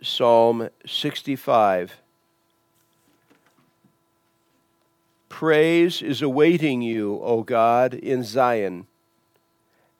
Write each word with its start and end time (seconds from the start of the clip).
Psalm 0.00 0.68
65. 0.86 1.96
Praise 5.28 6.02
is 6.02 6.22
awaiting 6.22 6.82
you, 6.82 7.20
O 7.22 7.42
God, 7.42 7.94
in 7.94 8.22
Zion, 8.22 8.86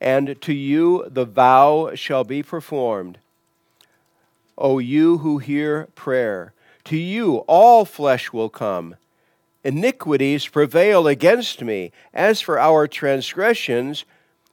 and 0.01 0.40
to 0.40 0.53
you 0.53 1.04
the 1.08 1.24
vow 1.24 1.95
shall 1.95 2.24
be 2.24 2.42
performed. 2.42 3.19
O 4.56 4.79
you 4.79 5.19
who 5.19 5.38
hear 5.38 5.88
prayer, 5.95 6.53
to 6.85 6.96
you 6.96 7.38
all 7.49 7.85
flesh 7.85 8.33
will 8.33 8.49
come. 8.49 8.94
Iniquities 9.65 10.46
prevail 10.46 11.08
against 11.08 11.62
me. 11.62 11.90
As 12.15 12.40
for 12.40 12.58
our 12.58 12.87
transgressions, 12.87 14.04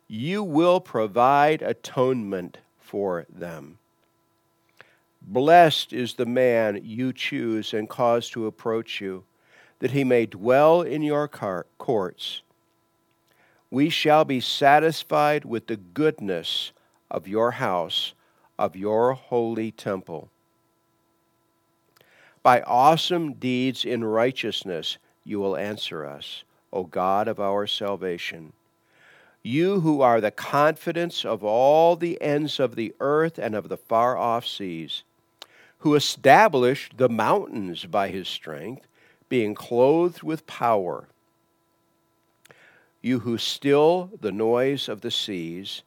you 0.07 0.43
will 0.43 0.79
provide 0.79 1.61
atonement 1.61 2.57
for 2.79 3.25
them. 3.29 3.77
Blessed 5.27 5.91
is 5.91 6.13
the 6.13 6.25
man 6.27 6.79
you 6.83 7.11
choose 7.11 7.73
and 7.73 7.89
cause 7.89 8.29
to 8.29 8.45
approach 8.45 9.01
you, 9.01 9.23
that 9.79 9.91
he 9.91 10.03
may 10.03 10.27
dwell 10.27 10.83
in 10.83 11.01
your 11.01 11.27
courts. 11.27 12.43
We 13.71 13.89
shall 13.89 14.23
be 14.23 14.39
satisfied 14.39 15.43
with 15.43 15.65
the 15.65 15.77
goodness 15.77 16.71
of 17.09 17.27
your 17.27 17.51
house, 17.51 18.13
of 18.59 18.75
your 18.75 19.13
holy 19.13 19.71
temple. 19.71 20.29
By 22.43 22.61
awesome 22.61 23.33
deeds 23.33 23.83
in 23.83 24.03
righteousness 24.03 24.99
you 25.23 25.39
will 25.39 25.57
answer 25.57 26.05
us, 26.05 26.43
O 26.71 26.83
God 26.83 27.27
of 27.27 27.39
our 27.39 27.65
salvation. 27.65 28.53
You 29.41 29.79
who 29.79 30.01
are 30.01 30.21
the 30.21 30.29
confidence 30.29 31.25
of 31.25 31.43
all 31.43 31.95
the 31.95 32.21
ends 32.21 32.59
of 32.59 32.75
the 32.75 32.93
earth 32.99 33.39
and 33.39 33.55
of 33.55 33.69
the 33.69 33.77
far 33.77 34.15
off 34.15 34.45
seas 34.45 35.03
who 35.85 35.93
established 35.93 36.97
the 36.97 37.07
mountains 37.07 37.85
by 37.85 38.07
his 38.07 38.27
strength, 38.27 38.87
being 39.29 39.53
clothed 39.53 40.23
with 40.23 40.47
power. 40.47 41.07
You 43.03 43.19
who 43.19 43.37
still 43.37 44.09
the 44.19 44.31
noise 44.31 44.89
of 44.89 45.01
the 45.01 45.11
seas, 45.11 45.83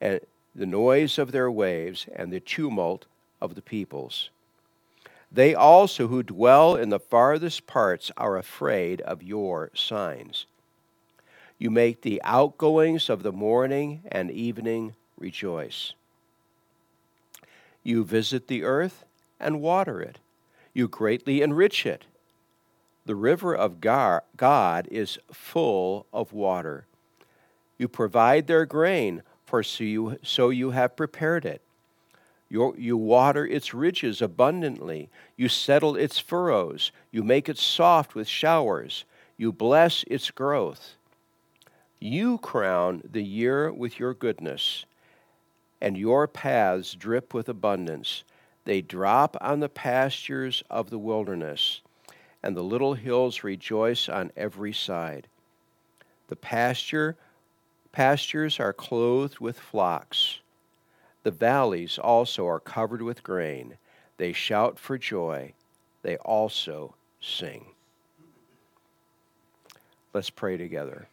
and 0.00 0.18
the 0.56 0.66
noise 0.66 1.18
of 1.18 1.30
their 1.30 1.48
waves, 1.48 2.06
and 2.16 2.32
the 2.32 2.40
tumult 2.40 3.06
of 3.40 3.54
the 3.54 3.62
peoples. 3.62 4.30
They 5.30 5.54
also 5.54 6.08
who 6.08 6.24
dwell 6.24 6.74
in 6.74 6.88
the 6.88 6.98
farthest 6.98 7.68
parts 7.68 8.10
are 8.16 8.36
afraid 8.36 9.00
of 9.02 9.22
your 9.22 9.70
signs. 9.72 10.46
You 11.60 11.70
make 11.70 12.02
the 12.02 12.20
outgoings 12.24 13.08
of 13.08 13.22
the 13.22 13.30
morning 13.30 14.02
and 14.10 14.32
evening 14.32 14.96
rejoice. 15.16 15.92
You 17.84 18.02
visit 18.02 18.48
the 18.48 18.64
earth 18.64 19.04
and 19.38 19.60
water 19.60 20.00
it. 20.00 20.18
You 20.72 20.88
greatly 20.88 21.42
enrich 21.42 21.86
it. 21.86 22.04
The 23.04 23.14
river 23.14 23.54
of 23.54 23.80
God 23.80 24.88
is 24.90 25.18
full 25.32 26.06
of 26.12 26.32
water. 26.32 26.86
You 27.78 27.88
provide 27.88 28.46
their 28.46 28.66
grain, 28.66 29.22
for 29.44 29.62
so 29.62 30.48
you, 30.50 30.70
have 30.70 30.96
prepared 30.96 31.44
it. 31.44 31.62
You, 32.48 32.74
you 32.76 32.96
water 32.96 33.46
its 33.46 33.72
ridges 33.72 34.20
abundantly. 34.20 35.08
You 35.36 35.48
settle 35.48 35.96
its 35.96 36.18
furrows. 36.18 36.90
You 37.10 37.22
make 37.22 37.48
it 37.48 37.58
soft 37.58 38.14
with 38.14 38.28
showers. 38.28 39.04
You 39.36 39.52
bless 39.52 40.04
its 40.04 40.30
growth. 40.30 40.96
You 42.00 42.38
crown 42.38 43.02
the 43.08 43.22
year 43.22 43.72
with 43.72 43.98
your 43.98 44.14
goodness 44.14 44.84
and 45.80 45.96
your 45.96 46.26
paths 46.26 46.94
drip 46.94 47.34
with 47.34 47.48
abundance. 47.48 48.24
They 48.66 48.82
drop 48.82 49.36
on 49.40 49.60
the 49.60 49.68
pastures 49.68 50.64
of 50.68 50.90
the 50.90 50.98
wilderness, 50.98 51.82
and 52.42 52.56
the 52.56 52.64
little 52.64 52.94
hills 52.94 53.44
rejoice 53.44 54.08
on 54.08 54.32
every 54.36 54.72
side. 54.72 55.28
The 56.26 56.34
pasture 56.34 57.16
pastures 57.92 58.58
are 58.58 58.72
clothed 58.72 59.38
with 59.38 59.60
flocks. 59.60 60.40
The 61.22 61.30
valleys 61.30 61.96
also 61.96 62.44
are 62.48 62.58
covered 62.58 63.02
with 63.02 63.22
grain. 63.22 63.78
They 64.16 64.32
shout 64.32 64.80
for 64.80 64.98
joy. 64.98 65.54
They 66.02 66.16
also 66.16 66.96
sing. 67.20 67.66
Let's 70.12 70.30
pray 70.30 70.56
together. 70.56 71.08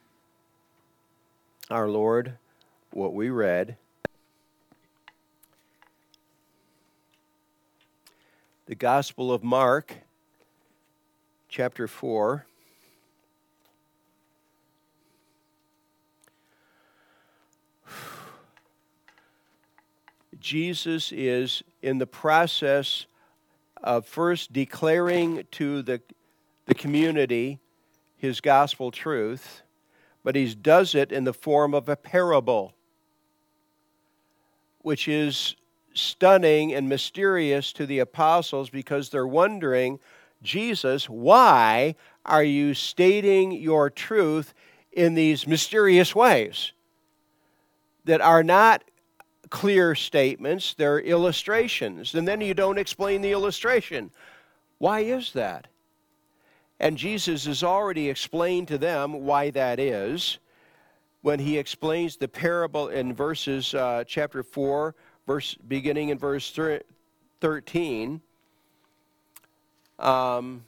Our 1.70 1.88
Lord, 1.88 2.34
what 2.92 3.14
we 3.14 3.30
read 3.30 3.78
the 8.66 8.76
Gospel 8.76 9.34
of 9.34 9.44
Mark, 9.44 9.94
chapter 11.50 11.86
4. 11.86 12.46
Jesus 20.40 21.12
is 21.12 21.62
in 21.82 21.98
the 21.98 22.08
process 22.08 23.06
of 23.84 24.06
first 24.06 24.54
declaring 24.54 25.44
to 25.52 25.82
the, 25.82 26.02
the 26.66 26.74
community 26.74 27.60
his 28.16 28.40
gospel 28.40 28.92
truth, 28.92 29.64
but 30.24 30.38
he 30.38 30.56
does 30.56 30.96
it 30.96 31.12
in 31.12 31.26
the 31.26 31.34
form 31.34 31.74
of 31.74 31.90
a 31.90 31.98
parable, 31.98 32.74
which 34.80 35.10
is 35.10 35.58
stunning 35.94 36.74
and 36.74 36.90
mysterious 36.90 37.74
to 37.74 37.86
the 37.86 38.00
apostles 38.00 38.70
because 38.70 39.10
they're 39.10 39.28
wondering, 39.28 40.00
Jesus, 40.42 41.10
why 41.10 41.96
are 42.26 42.44
you 42.44 42.74
stating 42.74 43.52
your 43.52 43.90
truth 43.90 44.54
in 44.92 45.14
these 45.14 45.48
mysterious 45.48 46.16
ways 46.16 46.74
that 48.06 48.22
are 48.22 48.44
not 48.44 48.84
clear 49.50 49.96
statements, 49.96 50.74
they're 50.74 51.00
illustrations, 51.00 52.14
and 52.16 52.28
then 52.28 52.42
you 52.42 52.54
don't 52.54 52.78
explain 52.78 53.22
the 53.22 53.32
illustration? 53.32 54.12
Why 54.80 55.02
is 55.02 55.34
that? 55.34 55.68
And 56.80 56.98
Jesus 56.98 57.46
has 57.46 57.64
already 57.64 58.10
explained 58.10 58.68
to 58.70 58.78
them 58.78 59.26
why 59.26 59.52
that 59.52 59.80
is 59.80 60.40
when 61.22 61.40
he 61.40 61.58
explains 61.58 62.18
the 62.18 62.28
parable 62.28 62.90
in 62.90 63.14
verses 63.14 63.74
uh, 63.74 64.04
chapter 64.06 64.44
4 64.44 64.94
verse 65.26 65.56
beginning 65.68 66.10
in 66.10 66.18
verse 66.18 66.58
13. 67.42 68.22
Um, 70.00 70.64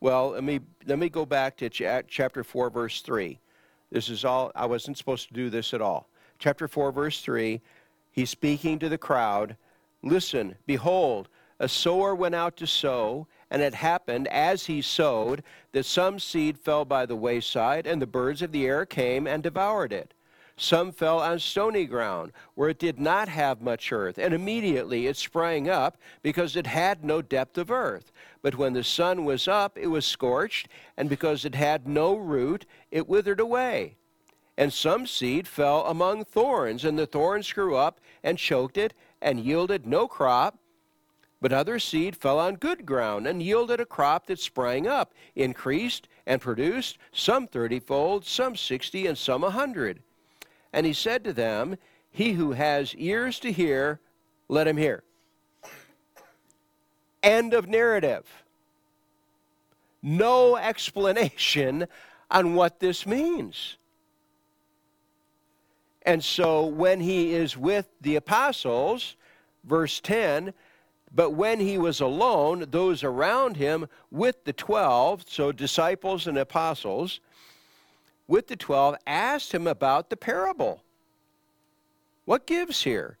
well, 0.00 0.30
let 0.30 0.44
me 0.44 0.60
let 0.86 0.98
me 0.98 1.08
go 1.08 1.24
back 1.24 1.56
to 1.58 1.68
chapter 1.68 2.44
4 2.44 2.70
verse 2.70 3.00
3. 3.02 3.38
This 3.90 4.08
is 4.08 4.24
all 4.24 4.52
I 4.54 4.66
wasn't 4.66 4.98
supposed 4.98 5.28
to 5.28 5.34
do 5.34 5.50
this 5.50 5.72
at 5.72 5.80
all. 5.80 6.08
Chapter 6.38 6.68
4 6.68 6.92
verse 6.92 7.20
3, 7.22 7.60
he's 8.10 8.30
speaking 8.30 8.78
to 8.78 8.88
the 8.88 8.98
crowd, 8.98 9.56
"Listen, 10.02 10.56
behold, 10.66 11.28
a 11.58 11.68
sower 11.68 12.14
went 12.14 12.34
out 12.34 12.56
to 12.58 12.66
sow, 12.66 13.26
and 13.50 13.62
it 13.62 13.74
happened 13.74 14.28
as 14.28 14.66
he 14.66 14.82
sowed 14.82 15.42
that 15.72 15.86
some 15.86 16.18
seed 16.18 16.58
fell 16.58 16.84
by 16.84 17.06
the 17.06 17.16
wayside, 17.16 17.86
and 17.86 18.02
the 18.02 18.06
birds 18.06 18.42
of 18.42 18.52
the 18.52 18.66
air 18.66 18.84
came 18.84 19.26
and 19.26 19.42
devoured 19.42 19.92
it. 19.92 20.12
Some 20.58 20.90
fell 20.90 21.20
on 21.20 21.38
stony 21.38 21.84
ground, 21.84 22.32
where 22.54 22.70
it 22.70 22.78
did 22.78 22.98
not 22.98 23.28
have 23.28 23.60
much 23.60 23.92
earth, 23.92 24.16
and 24.16 24.32
immediately 24.32 25.06
it 25.06 25.18
sprang 25.18 25.68
up, 25.68 25.98
because 26.22 26.56
it 26.56 26.66
had 26.66 27.04
no 27.04 27.20
depth 27.20 27.58
of 27.58 27.70
earth. 27.70 28.10
But 28.40 28.54
when 28.54 28.72
the 28.72 28.82
sun 28.82 29.26
was 29.26 29.46
up, 29.46 29.76
it 29.76 29.88
was 29.88 30.06
scorched, 30.06 30.68
and 30.96 31.10
because 31.10 31.44
it 31.44 31.54
had 31.54 31.86
no 31.86 32.16
root, 32.16 32.64
it 32.90 33.06
withered 33.06 33.38
away. 33.38 33.96
And 34.56 34.72
some 34.72 35.06
seed 35.06 35.46
fell 35.46 35.84
among 35.84 36.24
thorns, 36.24 36.86
and 36.86 36.98
the 36.98 37.06
thorns 37.06 37.52
grew 37.52 37.76
up 37.76 38.00
and 38.22 38.38
choked 38.38 38.78
it, 38.78 38.94
and 39.20 39.38
yielded 39.38 39.86
no 39.86 40.08
crop. 40.08 40.58
But 41.42 41.52
other 41.52 41.78
seed 41.78 42.16
fell 42.16 42.38
on 42.38 42.54
good 42.54 42.86
ground, 42.86 43.26
and 43.26 43.42
yielded 43.42 43.78
a 43.78 43.84
crop 43.84 44.26
that 44.28 44.38
sprang 44.38 44.86
up, 44.86 45.12
increased, 45.34 46.08
and 46.24 46.40
produced 46.40 46.96
some 47.12 47.46
thirtyfold, 47.46 48.24
some 48.24 48.56
sixty, 48.56 49.06
and 49.06 49.18
some 49.18 49.44
a 49.44 49.50
hundred. 49.50 50.02
And 50.76 50.84
he 50.84 50.92
said 50.92 51.24
to 51.24 51.32
them, 51.32 51.78
He 52.10 52.32
who 52.32 52.52
has 52.52 52.94
ears 52.96 53.40
to 53.40 53.50
hear, 53.50 53.98
let 54.46 54.68
him 54.68 54.76
hear. 54.76 55.02
End 57.22 57.54
of 57.54 57.66
narrative. 57.66 58.26
No 60.02 60.56
explanation 60.56 61.86
on 62.30 62.54
what 62.54 62.78
this 62.78 63.06
means. 63.06 63.78
And 66.02 66.22
so 66.22 66.66
when 66.66 67.00
he 67.00 67.32
is 67.32 67.56
with 67.56 67.88
the 68.02 68.16
apostles, 68.16 69.16
verse 69.64 69.98
10, 70.00 70.52
but 71.14 71.30
when 71.30 71.58
he 71.58 71.78
was 71.78 72.02
alone, 72.02 72.66
those 72.70 73.02
around 73.02 73.56
him 73.56 73.88
with 74.10 74.44
the 74.44 74.52
twelve, 74.52 75.24
so 75.26 75.52
disciples 75.52 76.26
and 76.26 76.36
apostles, 76.36 77.20
with 78.28 78.48
the 78.48 78.56
twelve 78.56 78.96
asked 79.06 79.52
him 79.52 79.66
about 79.66 80.10
the 80.10 80.16
parable. 80.16 80.82
What 82.24 82.46
gives 82.46 82.82
here? 82.82 83.18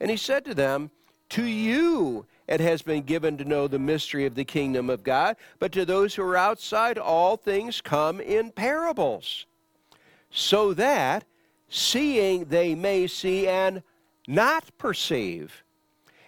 And 0.00 0.10
he 0.10 0.16
said 0.16 0.44
to 0.44 0.54
them, 0.54 0.90
To 1.30 1.44
you 1.44 2.26
it 2.46 2.60
has 2.60 2.82
been 2.82 3.02
given 3.02 3.38
to 3.38 3.44
know 3.44 3.66
the 3.66 3.78
mystery 3.78 4.26
of 4.26 4.34
the 4.34 4.44
kingdom 4.44 4.90
of 4.90 5.02
God, 5.02 5.36
but 5.58 5.72
to 5.72 5.84
those 5.84 6.14
who 6.14 6.22
are 6.22 6.36
outside, 6.36 6.98
all 6.98 7.36
things 7.36 7.80
come 7.80 8.20
in 8.20 8.50
parables, 8.50 9.46
so 10.30 10.74
that 10.74 11.24
seeing 11.68 12.46
they 12.46 12.74
may 12.74 13.06
see 13.06 13.48
and 13.48 13.82
not 14.26 14.76
perceive, 14.76 15.64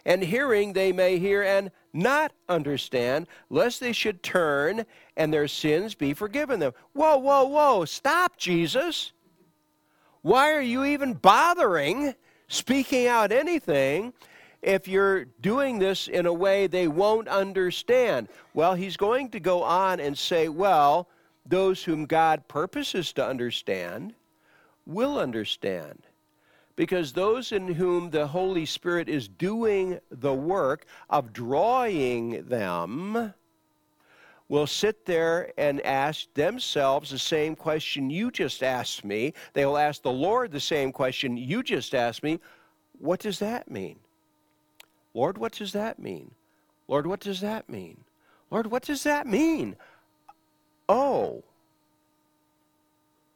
and 0.06 0.22
hearing 0.22 0.72
they 0.72 0.92
may 0.92 1.18
hear 1.18 1.42
and 1.42 1.70
not 1.92 2.32
understand, 2.48 3.26
lest 3.50 3.80
they 3.80 3.92
should 3.92 4.22
turn 4.22 4.86
and 5.16 5.32
their 5.32 5.48
sins 5.48 5.94
be 5.94 6.14
forgiven 6.14 6.60
them. 6.60 6.72
Whoa, 6.92 7.16
whoa, 7.16 7.44
whoa, 7.44 7.84
stop, 7.84 8.36
Jesus. 8.36 9.12
Why 10.22 10.52
are 10.52 10.62
you 10.62 10.84
even 10.84 11.14
bothering 11.14 12.14
speaking 12.48 13.06
out 13.06 13.30
anything 13.30 14.12
if 14.62 14.88
you're 14.88 15.26
doing 15.26 15.78
this 15.78 16.08
in 16.08 16.26
a 16.26 16.32
way 16.32 16.66
they 16.66 16.88
won't 16.88 17.28
understand? 17.28 18.28
Well, 18.54 18.74
he's 18.74 18.96
going 18.96 19.30
to 19.30 19.40
go 19.40 19.62
on 19.62 20.00
and 20.00 20.16
say, 20.16 20.48
well, 20.48 21.08
those 21.46 21.84
whom 21.84 22.06
God 22.06 22.48
purposes 22.48 23.12
to 23.14 23.26
understand 23.26 24.14
will 24.86 25.18
understand 25.18 26.02
because 26.76 27.12
those 27.12 27.52
in 27.52 27.74
whom 27.74 28.10
the 28.10 28.26
Holy 28.26 28.66
Spirit 28.66 29.08
is 29.08 29.28
doing 29.28 30.00
the 30.10 30.34
work 30.34 30.86
of 31.08 31.32
drawing 31.32 32.44
them 32.46 33.34
will 34.48 34.66
sit 34.66 35.06
there 35.06 35.52
and 35.56 35.80
ask 35.86 36.32
themselves 36.34 37.10
the 37.10 37.18
same 37.18 37.56
question 37.56 38.10
you 38.10 38.30
just 38.30 38.62
asked 38.62 39.04
me. 39.04 39.32
They 39.52 39.64
will 39.64 39.78
ask 39.78 40.02
the 40.02 40.12
Lord 40.12 40.52
the 40.52 40.60
same 40.60 40.92
question 40.92 41.36
you 41.36 41.62
just 41.62 41.94
asked 41.94 42.22
me. 42.22 42.40
What 42.98 43.20
does 43.20 43.38
that 43.38 43.70
mean? 43.70 43.98
Lord, 45.14 45.38
what 45.38 45.52
does 45.52 45.72
that 45.72 45.98
mean? 45.98 46.32
Lord, 46.88 47.06
what 47.06 47.20
does 47.20 47.40
that 47.40 47.68
mean? 47.68 48.04
Lord, 48.50 48.66
what 48.66 48.82
does 48.82 49.02
that 49.04 49.26
mean? 49.26 49.76
Oh, 50.88 51.42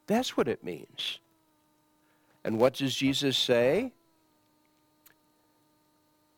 that's 0.07 0.37
what 0.37 0.49
it 0.49 0.63
means. 0.63 1.21
And 2.45 2.59
what 2.59 2.75
does 2.75 2.95
Jesus 2.95 3.37
say? 3.37 3.93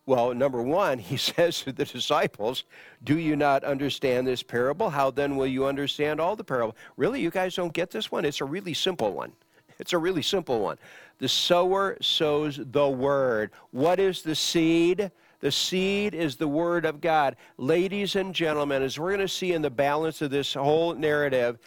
Well, 0.06 0.34
number 0.34 0.62
one, 0.62 0.98
he 0.98 1.16
says 1.18 1.60
to 1.60 1.72
the 1.72 1.84
disciples, 1.84 2.64
Do 3.02 3.18
you 3.18 3.36
not 3.36 3.64
understand 3.64 4.26
this 4.26 4.42
parable? 4.42 4.90
How 4.90 5.10
then 5.10 5.36
will 5.36 5.46
you 5.46 5.66
understand 5.66 6.20
all 6.20 6.36
the 6.36 6.44
parable? 6.44 6.76
Really, 6.96 7.20
you 7.20 7.30
guys 7.30 7.54
don't 7.54 7.72
get 7.72 7.90
this 7.90 8.10
one? 8.10 8.24
It's 8.24 8.40
a 8.40 8.44
really 8.44 8.74
simple 8.74 9.12
one. 9.12 9.32
It's 9.78 9.92
a 9.94 9.98
really 9.98 10.22
simple 10.22 10.60
one. 10.60 10.76
The 11.18 11.28
sower 11.28 11.96
sows 12.00 12.60
the 12.62 12.88
word. 12.88 13.50
What 13.70 13.98
is 13.98 14.22
the 14.22 14.34
seed? 14.34 15.10
The 15.40 15.50
seed 15.50 16.14
is 16.14 16.36
the 16.36 16.48
word 16.48 16.84
of 16.84 17.00
God. 17.00 17.36
Ladies 17.56 18.14
and 18.14 18.34
gentlemen, 18.34 18.82
as 18.82 18.98
we're 18.98 19.10
going 19.10 19.20
to 19.20 19.28
see 19.28 19.54
in 19.54 19.62
the 19.62 19.70
balance 19.70 20.20
of 20.20 20.30
this 20.30 20.52
whole 20.52 20.94
narrative, 20.94 21.58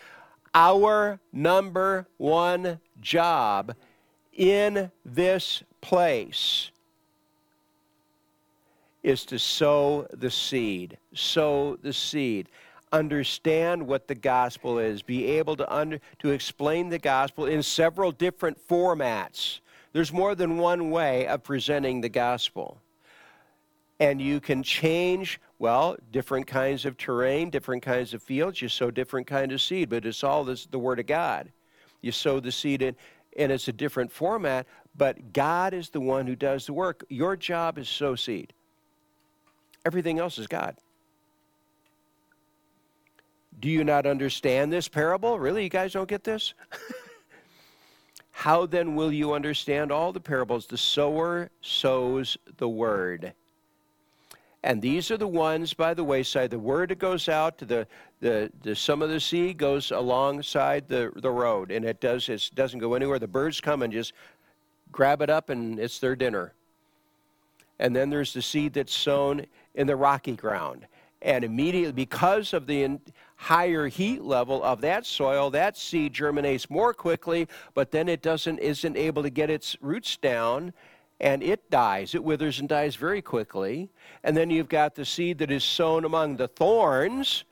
our 0.54 1.20
number 1.32 2.08
one 2.18 2.80
job 3.02 3.76
in 4.32 4.92
this 5.04 5.64
place 5.82 6.70
is 9.04 9.26
to 9.26 9.38
sow 9.38 10.08
the 10.12 10.32
seed. 10.32 10.98
Sow 11.14 11.78
the 11.82 11.94
seed. 11.94 12.50
Understand 12.92 13.86
what 13.86 14.08
the 14.08 14.16
gospel 14.16 14.80
is. 14.80 15.02
Be 15.02 15.26
able 15.26 15.56
to, 15.58 15.76
under, 15.76 16.00
to 16.20 16.30
explain 16.30 16.90
the 16.90 17.00
gospel 17.00 17.46
in 17.46 17.62
several 17.62 18.12
different 18.12 18.58
formats. 18.68 19.60
There's 19.92 20.14
more 20.14 20.36
than 20.36 20.58
one 20.58 20.90
way 20.90 21.28
of 21.28 21.44
presenting 21.44 22.02
the 22.02 22.10
gospel. 22.10 22.82
And 24.00 24.22
you 24.22 24.40
can 24.40 24.64
change, 24.64 25.40
well, 25.60 25.98
different 26.12 26.48
kinds 26.48 26.86
of 26.86 26.98
terrain, 26.98 27.50
different 27.50 27.84
kinds 27.84 28.14
of 28.14 28.24
fields. 28.24 28.62
You 28.62 28.70
sow 28.70 28.90
different 28.90 29.28
kind 29.28 29.52
of 29.52 29.62
seed, 29.62 29.90
but 29.90 30.06
it's 30.06 30.24
all 30.24 30.44
this, 30.44 30.66
the 30.66 30.80
Word 30.80 31.00
of 31.00 31.06
God. 31.06 31.52
You 32.02 32.12
sow 32.12 32.40
the 32.40 32.52
seed 32.52 32.82
in, 32.82 32.96
and 33.38 33.52
it's 33.52 33.68
a 33.68 33.74
different 33.74 34.12
format, 34.12 34.68
but 34.96 35.34
God 35.34 35.74
is 35.74 35.90
the 35.90 36.02
one 36.02 36.28
who 36.28 36.36
does 36.36 36.66
the 36.66 36.74
work. 36.74 37.06
Your 37.10 37.36
job 37.36 37.78
is 37.78 37.88
sow 37.88 38.16
seed. 38.16 38.54
Everything 39.86 40.20
else 40.20 40.38
is 40.38 40.48
God. 40.48 40.76
Do 43.60 43.70
you 43.70 43.84
not 43.84 44.06
understand 44.06 44.74
this 44.74 44.88
parable? 44.88 45.40
Really? 45.40 45.64
You 45.64 45.70
guys 45.70 45.94
don't 45.94 46.10
get 46.10 46.24
this? 46.24 46.54
How 48.32 48.66
then 48.66 48.96
will 48.96 49.12
you 49.12 49.34
understand 49.34 49.92
all 49.92 50.12
the 50.12 50.20
parables? 50.20 50.66
The 50.66 50.78
sower 50.78 51.50
sows 51.62 52.38
the 52.58 52.68
word. 52.68 53.34
And 54.64 54.82
these 54.82 55.12
are 55.12 55.18
the 55.18 55.28
ones 55.28 55.74
by 55.74 55.94
the 55.94 56.04
wayside. 56.04 56.50
The 56.50 56.60
word 56.60 56.90
that 56.90 57.00
goes 57.00 57.28
out 57.28 57.58
to 57.60 57.66
the, 57.66 57.88
the, 58.22 58.52
the 58.62 58.76
some 58.76 59.02
of 59.02 59.10
the 59.10 59.20
seed 59.20 59.58
goes 59.58 59.92
alongside 59.92 60.88
the, 60.88 61.12
the 61.16 61.30
road, 61.30 61.70
and 61.70 61.84
it 61.84 62.00
does 62.00 62.30
it 62.30 62.50
doesn't 62.56 62.80
go 62.80 62.94
anywhere. 62.94 63.20
The 63.20 63.28
birds 63.28 63.60
come 63.60 63.82
and 63.82 63.92
just 63.92 64.14
grab 64.92 65.22
it 65.22 65.30
up, 65.30 65.50
and 65.50 65.80
it's 65.80 66.00
their 66.00 66.16
dinner. 66.16 66.54
And 67.80 67.94
then 67.94 68.10
there's 68.10 68.34
the 68.34 68.42
seed 68.42 68.74
that's 68.74 68.94
sown 68.94 69.46
in 69.76 69.88
the 69.88 69.96
rocky 69.96 70.36
ground, 70.36 70.88
and 71.22 71.44
immediately 71.44 71.92
because 71.92 72.54
of 72.54 72.68
the 72.68 73.00
higher 73.36 73.88
heat 73.88 74.22
level 74.22 74.64
of 74.64 74.82
that 74.82 75.06
soil, 75.06 75.50
that 75.50 75.78
seed 75.78 76.14
germinates 76.14 76.70
more 76.70 76.94
quickly, 76.94 77.48
but 77.74 77.92
then 77.92 78.08
it 78.08 78.22
doesn't 78.22 78.60
isn't 78.60 78.98
able 78.98 79.24
to 79.24 79.30
get 79.30 79.50
its 79.50 79.76
roots 79.82 80.18
down 80.18 80.74
and 81.24 81.42
it 81.42 81.70
dies. 81.70 82.14
It 82.16 82.24
withers 82.24 82.60
and 82.60 82.68
dies 82.68 82.98
very 82.98 83.22
quickly. 83.22 83.90
And 84.26 84.36
then 84.36 84.50
you've 84.50 84.68
got 84.68 84.96
the 84.96 85.06
seed 85.06 85.38
that 85.38 85.52
is 85.52 85.64
sown 85.64 86.04
among 86.04 86.36
the 86.36 86.50
thorns, 86.50 87.46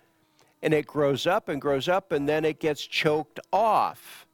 and 0.62 0.74
it 0.74 0.86
grows 0.86 1.26
up 1.26 1.48
and 1.48 1.62
grows 1.62 1.88
up, 1.88 2.12
and 2.12 2.28
then 2.28 2.44
it 2.44 2.60
gets 2.60 2.86
choked 2.86 3.40
off 3.54 4.28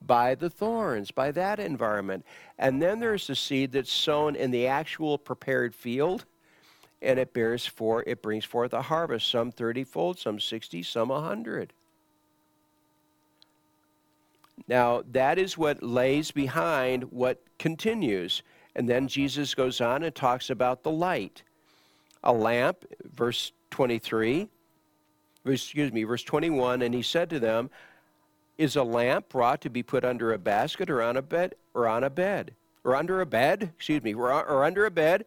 by 0.00 0.36
the 0.36 0.48
thorns, 0.48 1.10
by 1.10 1.32
that 1.32 1.58
environment. 1.58 2.24
And 2.58 2.80
then 2.80 3.00
there's 3.00 3.26
the 3.26 3.34
seed 3.34 3.72
that's 3.72 3.90
sown 3.90 4.36
in 4.36 4.52
the 4.52 4.68
actual 4.68 5.18
prepared 5.18 5.74
field, 5.74 6.24
and 7.02 7.18
it 7.18 7.32
bears 7.32 7.66
for 7.66 8.02
it 8.06 8.22
brings 8.22 8.44
forth 8.44 8.72
a 8.72 8.82
harvest, 8.82 9.30
some 9.30 9.52
30 9.52 9.84
fold, 9.84 10.18
some 10.18 10.40
60, 10.40 10.82
some 10.82 11.10
a 11.10 11.14
100. 11.14 11.72
Now, 14.68 15.02
that 15.12 15.38
is 15.38 15.58
what 15.58 15.82
lays 15.82 16.30
behind 16.30 17.04
what 17.04 17.42
continues. 17.58 18.42
And 18.74 18.88
then 18.88 19.08
Jesus 19.08 19.54
goes 19.54 19.80
on 19.80 20.02
and 20.02 20.14
talks 20.14 20.50
about 20.50 20.82
the 20.82 20.90
light. 20.90 21.42
A 22.24 22.32
lamp, 22.32 22.84
verse 23.04 23.52
23, 23.70 24.48
excuse 25.44 25.92
me, 25.92 26.04
verse 26.04 26.22
21, 26.22 26.82
and 26.82 26.94
he 26.94 27.02
said 27.02 27.30
to 27.30 27.38
them, 27.38 27.70
Is 28.58 28.76
a 28.76 28.82
lamp 28.82 29.28
brought 29.28 29.60
to 29.60 29.70
be 29.70 29.82
put 29.82 30.04
under 30.04 30.32
a 30.32 30.38
basket 30.38 30.90
or 30.90 31.02
on 31.02 31.16
a 31.16 31.22
bed 31.22 31.54
or 31.74 31.86
on 31.86 32.02
a 32.02 32.10
bed? 32.10 32.54
Or 32.82 32.96
under 32.96 33.20
a 33.20 33.26
bed, 33.26 33.70
excuse 33.76 34.02
me, 34.02 34.14
or, 34.14 34.30
or 34.30 34.64
under 34.64 34.86
a 34.86 34.90
bed? 34.90 35.24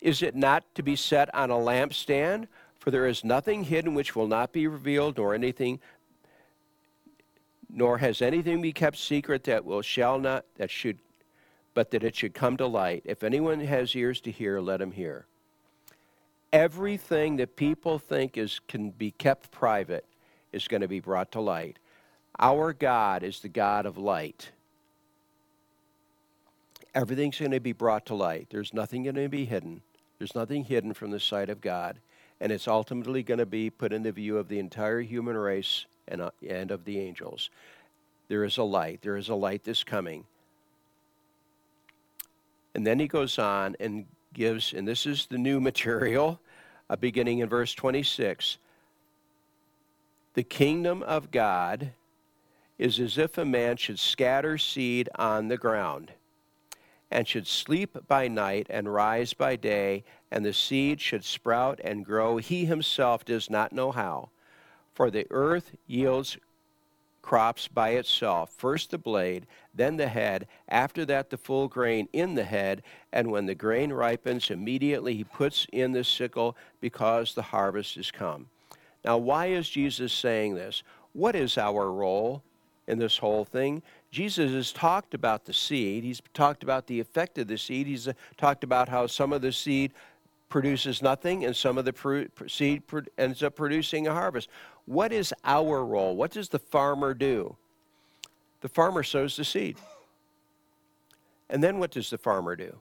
Is 0.00 0.22
it 0.22 0.34
not 0.34 0.64
to 0.74 0.82
be 0.82 0.96
set 0.96 1.32
on 1.34 1.50
a 1.50 1.54
lampstand? 1.54 2.46
For 2.78 2.90
there 2.90 3.06
is 3.06 3.24
nothing 3.24 3.64
hidden 3.64 3.94
which 3.94 4.14
will 4.14 4.28
not 4.28 4.52
be 4.52 4.66
revealed, 4.66 5.18
nor 5.18 5.34
anything 5.34 5.80
nor 7.70 7.98
has 7.98 8.22
anything 8.22 8.62
be 8.62 8.72
kept 8.72 8.96
secret 8.96 9.44
that 9.44 9.64
will 9.64 9.82
shall 9.82 10.18
not 10.18 10.44
that 10.56 10.70
should 10.70 10.98
but 11.74 11.90
that 11.92 12.02
it 12.02 12.16
should 12.16 12.34
come 12.34 12.56
to 12.56 12.66
light. 12.66 13.02
If 13.04 13.22
anyone 13.22 13.60
has 13.60 13.94
ears 13.94 14.20
to 14.22 14.32
hear, 14.32 14.58
let 14.58 14.80
him 14.80 14.90
hear. 14.90 15.26
Everything 16.52 17.36
that 17.36 17.54
people 17.54 18.00
think 18.00 18.36
is 18.36 18.60
can 18.66 18.90
be 18.90 19.12
kept 19.12 19.52
private 19.52 20.04
is 20.50 20.66
going 20.66 20.80
to 20.80 20.88
be 20.88 20.98
brought 20.98 21.30
to 21.32 21.40
light. 21.40 21.78
Our 22.40 22.72
God 22.72 23.22
is 23.22 23.38
the 23.40 23.48
God 23.48 23.86
of 23.86 23.96
light. 23.96 24.50
Everything's 26.96 27.38
going 27.38 27.52
to 27.52 27.60
be 27.60 27.72
brought 27.72 28.06
to 28.06 28.14
light. 28.14 28.48
There's 28.50 28.74
nothing 28.74 29.04
going 29.04 29.14
to 29.14 29.28
be 29.28 29.44
hidden. 29.44 29.82
There's 30.18 30.34
nothing 30.34 30.64
hidden 30.64 30.94
from 30.94 31.10
the 31.10 31.20
sight 31.20 31.48
of 31.48 31.60
God. 31.60 31.98
And 32.40 32.52
it's 32.52 32.68
ultimately 32.68 33.22
going 33.22 33.38
to 33.38 33.46
be 33.46 33.70
put 33.70 33.92
in 33.92 34.02
the 34.02 34.12
view 34.12 34.38
of 34.38 34.48
the 34.48 34.58
entire 34.58 35.00
human 35.00 35.36
race 35.36 35.86
and, 36.06 36.20
uh, 36.20 36.30
and 36.48 36.70
of 36.70 36.84
the 36.84 36.98
angels. 37.00 37.50
There 38.28 38.44
is 38.44 38.58
a 38.58 38.62
light. 38.62 39.00
There 39.02 39.16
is 39.16 39.28
a 39.28 39.34
light 39.34 39.64
that's 39.64 39.84
coming. 39.84 40.24
And 42.74 42.86
then 42.86 42.98
he 42.98 43.08
goes 43.08 43.38
on 43.38 43.74
and 43.80 44.06
gives, 44.34 44.72
and 44.72 44.86
this 44.86 45.06
is 45.06 45.26
the 45.26 45.38
new 45.38 45.60
material, 45.70 46.40
uh, 46.90 46.96
beginning 46.96 47.40
in 47.40 47.48
verse 47.48 47.74
26. 47.74 48.58
The 50.34 50.42
kingdom 50.42 51.02
of 51.02 51.30
God 51.30 51.92
is 52.78 53.00
as 53.00 53.18
if 53.18 53.38
a 53.38 53.44
man 53.44 53.76
should 53.76 53.98
scatter 53.98 54.56
seed 54.58 55.08
on 55.16 55.48
the 55.48 55.56
ground 55.56 56.12
and 57.10 57.26
should 57.26 57.46
sleep 57.46 57.96
by 58.06 58.28
night 58.28 58.66
and 58.68 58.92
rise 58.92 59.32
by 59.32 59.56
day, 59.56 60.04
and 60.30 60.44
the 60.44 60.52
seed 60.52 61.00
should 61.00 61.24
sprout 61.24 61.80
and 61.82 62.04
grow. 62.04 62.36
He 62.36 62.66
himself 62.66 63.24
does 63.24 63.48
not 63.48 63.72
know 63.72 63.92
how. 63.92 64.30
For 64.94 65.10
the 65.10 65.26
earth 65.30 65.76
yields 65.86 66.36
crops 67.22 67.68
by 67.68 67.90
itself 67.90 68.50
first 68.56 68.90
the 68.90 68.96
blade, 68.96 69.46
then 69.74 69.98
the 69.98 70.08
head, 70.08 70.46
after 70.66 71.04
that 71.04 71.28
the 71.28 71.36
full 71.36 71.68
grain 71.68 72.08
in 72.12 72.34
the 72.34 72.44
head. 72.44 72.82
And 73.12 73.30
when 73.30 73.46
the 73.46 73.54
grain 73.54 73.92
ripens, 73.92 74.50
immediately 74.50 75.14
he 75.14 75.24
puts 75.24 75.66
in 75.72 75.92
the 75.92 76.04
sickle 76.04 76.56
because 76.80 77.34
the 77.34 77.42
harvest 77.42 77.96
is 77.96 78.10
come. 78.10 78.46
Now, 79.04 79.18
why 79.18 79.46
is 79.46 79.68
Jesus 79.68 80.12
saying 80.12 80.54
this? 80.54 80.82
What 81.12 81.36
is 81.36 81.58
our 81.58 81.92
role 81.92 82.42
in 82.86 82.98
this 82.98 83.18
whole 83.18 83.44
thing? 83.44 83.82
Jesus 84.10 84.52
has 84.52 84.72
talked 84.72 85.12
about 85.12 85.44
the 85.44 85.52
seed. 85.52 86.04
He's 86.04 86.22
talked 86.32 86.62
about 86.62 86.86
the 86.86 86.98
effect 86.98 87.38
of 87.38 87.46
the 87.46 87.58
seed. 87.58 87.86
He's 87.86 88.08
uh, 88.08 88.14
talked 88.36 88.64
about 88.64 88.88
how 88.88 89.06
some 89.06 89.32
of 89.32 89.42
the 89.42 89.52
seed 89.52 89.92
produces 90.48 91.02
nothing 91.02 91.44
and 91.44 91.54
some 91.54 91.76
of 91.76 91.84
the 91.84 92.28
seed 92.46 92.82
ends 93.18 93.42
up 93.42 93.54
producing 93.54 94.06
a 94.06 94.14
harvest. 94.14 94.48
What 94.86 95.12
is 95.12 95.34
our 95.44 95.84
role? 95.84 96.16
What 96.16 96.30
does 96.30 96.48
the 96.48 96.58
farmer 96.58 97.12
do? 97.12 97.56
The 98.62 98.68
farmer 98.68 99.02
sows 99.02 99.36
the 99.36 99.44
seed. 99.44 99.76
And 101.50 101.62
then 101.62 101.78
what 101.78 101.90
does 101.90 102.08
the 102.08 102.18
farmer 102.18 102.56
do? 102.56 102.78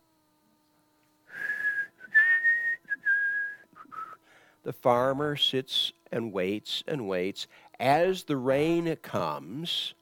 The 4.63 4.73
farmer 4.73 5.35
sits 5.35 5.91
and 6.11 6.31
waits 6.33 6.83
and 6.87 7.07
waits. 7.07 7.47
As 7.79 8.23
the 8.23 8.37
rain 8.37 8.93
comes 8.97 9.93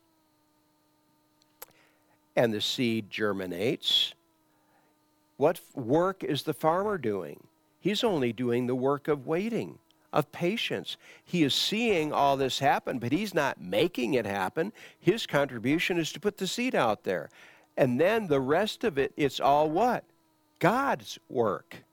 and 2.35 2.53
the 2.53 2.61
seed 2.61 3.09
germinates, 3.09 4.13
what 5.37 5.59
work 5.73 6.23
is 6.23 6.43
the 6.43 6.53
farmer 6.53 6.97
doing? 6.97 7.47
He's 7.79 8.03
only 8.03 8.33
doing 8.33 8.67
the 8.67 8.75
work 8.75 9.07
of 9.07 9.27
waiting, 9.27 9.79
of 10.11 10.31
patience. 10.31 10.97
He 11.23 11.43
is 11.43 11.53
seeing 11.53 12.11
all 12.11 12.37
this 12.37 12.59
happen, 12.59 12.99
but 12.99 13.11
he's 13.11 13.33
not 13.33 13.61
making 13.61 14.13
it 14.13 14.25
happen. 14.25 14.73
His 14.99 15.27
contribution 15.27 15.97
is 15.97 16.11
to 16.13 16.19
put 16.19 16.37
the 16.37 16.47
seed 16.47 16.73
out 16.73 17.03
there. 17.03 17.29
And 17.77 17.99
then 17.99 18.27
the 18.27 18.39
rest 18.39 18.83
of 18.83 18.97
it, 18.97 19.13
it's 19.17 19.39
all 19.39 19.69
what? 19.69 20.03
God's 20.59 21.19
work 21.29 21.83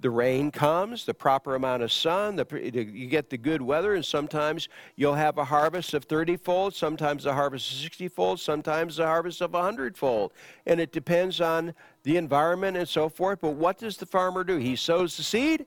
the 0.00 0.10
rain 0.10 0.52
comes, 0.52 1.04
the 1.04 1.14
proper 1.14 1.56
amount 1.56 1.82
of 1.82 1.90
sun, 1.90 2.36
the, 2.36 2.46
you 2.52 3.06
get 3.08 3.30
the 3.30 3.36
good 3.36 3.60
weather, 3.60 3.94
and 3.94 4.04
sometimes 4.04 4.68
you'll 4.94 5.14
have 5.14 5.38
a 5.38 5.44
harvest 5.44 5.92
of 5.92 6.04
30 6.04 6.36
fold, 6.36 6.74
sometimes 6.74 7.26
a 7.26 7.34
harvest 7.34 7.70
of 7.72 7.78
60 7.78 8.08
fold, 8.08 8.38
sometimes 8.38 9.00
a 9.00 9.06
harvest 9.06 9.40
of 9.40 9.52
100 9.52 9.96
fold. 9.96 10.32
And 10.66 10.78
it 10.80 10.92
depends 10.92 11.40
on 11.40 11.74
the 12.04 12.16
environment 12.16 12.76
and 12.76 12.88
so 12.88 13.08
forth. 13.08 13.40
But 13.40 13.54
what 13.54 13.78
does 13.78 13.96
the 13.96 14.06
farmer 14.06 14.44
do? 14.44 14.56
He 14.56 14.76
sows 14.76 15.16
the 15.16 15.24
seed 15.24 15.66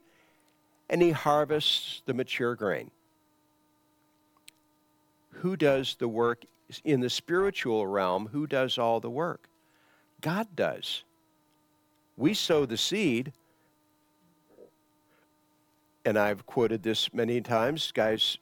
and 0.89 1.01
he 1.01 1.11
harvests 1.11 2.01
the 2.05 2.13
mature 2.13 2.55
grain. 2.55 2.89
Who 5.35 5.57
does 5.57 5.95
the 5.95 6.07
work 6.07 6.45
in 6.85 7.01
the 7.01 7.09
spiritual 7.09 7.85
realm? 7.85 8.29
Who 8.31 8.47
does 8.47 8.77
all 8.77 9.01
the 9.01 9.09
work? 9.09 9.49
God 10.21 10.47
does. 10.55 11.03
We 12.15 12.33
sow 12.33 12.65
the 12.65 12.77
seed 12.77 13.33
and 16.05 16.17
I've 16.17 16.45
quoted 16.45 16.83
this 16.83 17.13
many 17.13 17.41
times. 17.41 17.91
Guys 17.91 18.37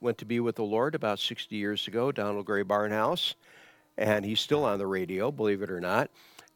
went 0.00 0.18
to 0.18 0.24
be 0.24 0.40
with 0.40 0.56
the 0.56 0.64
Lord 0.64 0.94
about 0.94 1.18
60 1.18 1.54
years 1.54 1.86
ago, 1.86 2.12
Donald 2.12 2.46
Grey 2.46 2.62
Barnhouse, 2.62 3.34
and 3.96 4.24
he's 4.24 4.40
still 4.40 4.64
on 4.64 4.78
the 4.78 4.86
radio, 4.86 5.30
believe 5.30 5.62
it 5.62 5.70
or 5.70 5.80
not. 5.80 6.10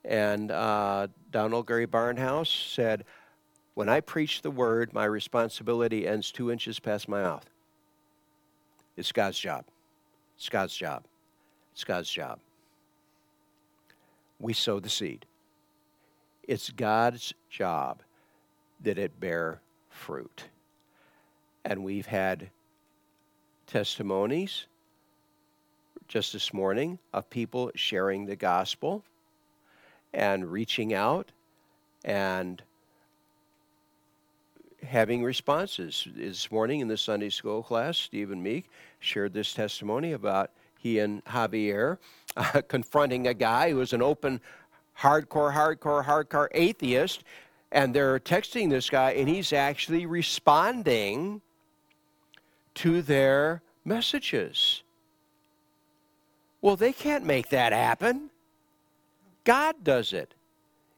And 0.05 0.51
uh, 0.51 1.09
Donald 1.31 1.67
Grey 1.67 1.87
Barnhouse 1.87 2.49
said, 2.49 3.05
When 3.75 3.89
I 3.89 4.01
preach 4.01 4.43
the 4.43 4.51
word, 4.51 4.93
my 4.93 5.05
responsibility 5.05 6.07
ends 6.07 6.31
two 6.33 6.51
inches 6.51 6.81
past 6.81 7.09
my 7.09 7.23
mouth. 7.23 7.49
It's 8.97 9.13
God's 9.13 9.39
job. 9.39 9.65
It's 10.37 10.49
God's 10.49 10.77
job. 10.77 11.05
It's 11.73 11.85
God's 11.85 12.11
job. 12.11 12.41
We 14.41 14.53
sow 14.53 14.81
the 14.81 14.89
seed. 14.89 15.25
It's 16.43 16.71
God's 16.71 17.35
job 17.51 18.03
that 18.81 18.99
it 18.99 19.19
bear 19.21 19.61
fruit. 19.99 20.45
And 21.65 21.85
we've 21.85 22.07
had 22.07 22.51
testimonies 23.67 24.67
just 26.07 26.33
this 26.33 26.55
morning 26.55 26.99
of 27.13 27.29
people 27.29 27.71
sharing 27.75 28.25
the 28.25 28.37
gospel 28.37 29.05
and 30.15 30.51
reaching 30.51 30.95
out 30.95 31.33
and 32.05 32.63
having 34.87 35.23
responses. 35.23 36.07
This 36.15 36.51
morning 36.51 36.81
in 36.81 36.89
the 36.89 36.97
Sunday 36.97 37.29
school 37.29 37.63
class, 37.63 37.99
Stephen 37.99 38.43
Meek 38.43 38.71
shared 39.01 39.35
this 39.35 39.53
testimony 39.53 40.13
about 40.13 40.51
he 40.79 41.01
and 41.01 41.23
Javier 41.27 41.99
uh, 42.37 42.63
confronting 42.69 43.27
a 43.27 43.35
guy 43.35 43.71
who 43.71 43.77
was 43.77 43.93
an 43.93 44.01
open, 44.01 44.41
hardcore, 44.99 45.53
hardcore, 45.53 46.05
hardcore 46.05 46.49
atheist 46.53 47.25
and 47.71 47.95
they're 47.95 48.19
texting 48.19 48.71
this 48.71 48.89
guy, 48.89 49.13
and 49.13 49.29
he's 49.29 49.53
actually 49.53 50.07
responding 50.07 51.43
to 52.75 53.03
their 53.03 53.63
messages. 53.85 54.83
Well, 56.61 56.77
they 56.77 56.93
can't 56.93 57.25
make 57.25 57.51
that 57.51 57.73
happen. 57.73 58.31
God 59.45 59.77
does 59.83 60.13
it. 60.13 60.35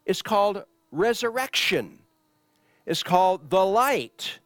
It's 0.07 0.23
called 0.23 0.65
resurrection, 0.93 1.99
it's 2.87 3.03
called 3.03 3.50
the 3.50 3.65
light, 3.65 4.39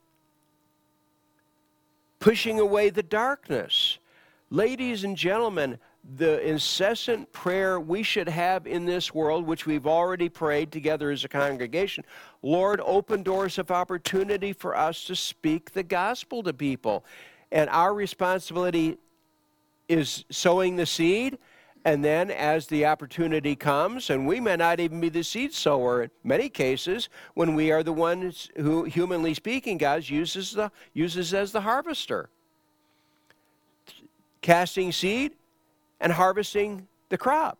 pushing 2.20 2.60
away 2.60 2.90
the 2.90 3.02
darkness. 3.02 3.98
Ladies 4.50 5.04
and 5.04 5.16
gentlemen, 5.16 5.78
the 6.16 6.46
incessant 6.46 7.32
prayer 7.32 7.80
we 7.80 8.02
should 8.02 8.28
have 8.28 8.66
in 8.66 8.84
this 8.84 9.14
world, 9.14 9.46
which 9.46 9.66
we've 9.66 9.86
already 9.86 10.28
prayed 10.28 10.70
together 10.70 11.10
as 11.10 11.24
a 11.24 11.28
congregation 11.28 12.04
Lord, 12.42 12.82
open 12.84 13.22
doors 13.22 13.58
of 13.58 13.70
opportunity 13.70 14.52
for 14.52 14.76
us 14.76 15.04
to 15.04 15.16
speak 15.16 15.72
the 15.72 15.82
gospel 15.82 16.42
to 16.42 16.52
people. 16.52 17.04
And 17.50 17.70
our 17.70 17.94
responsibility 17.94 18.98
is 19.88 20.24
sowing 20.30 20.76
the 20.76 20.84
seed. 20.84 21.38
And 21.86 22.02
then, 22.02 22.30
as 22.30 22.66
the 22.66 22.86
opportunity 22.86 23.54
comes, 23.54 24.08
and 24.08 24.26
we 24.26 24.40
may 24.40 24.56
not 24.56 24.80
even 24.80 25.00
be 25.00 25.10
the 25.10 25.22
seed 25.22 25.52
sower 25.52 26.04
in 26.04 26.10
many 26.22 26.48
cases, 26.48 27.10
when 27.34 27.54
we 27.54 27.70
are 27.72 27.82
the 27.82 27.92
ones 27.92 28.50
who, 28.56 28.84
humanly 28.84 29.34
speaking, 29.34 29.76
God 29.76 30.08
uses, 30.08 30.52
the, 30.52 30.70
uses 30.94 31.34
as 31.34 31.52
the 31.52 31.60
harvester. 31.60 32.30
Casting 34.40 34.92
seed, 34.92 35.32
and 36.04 36.12
harvesting 36.12 36.86
the 37.08 37.16
crop. 37.18 37.58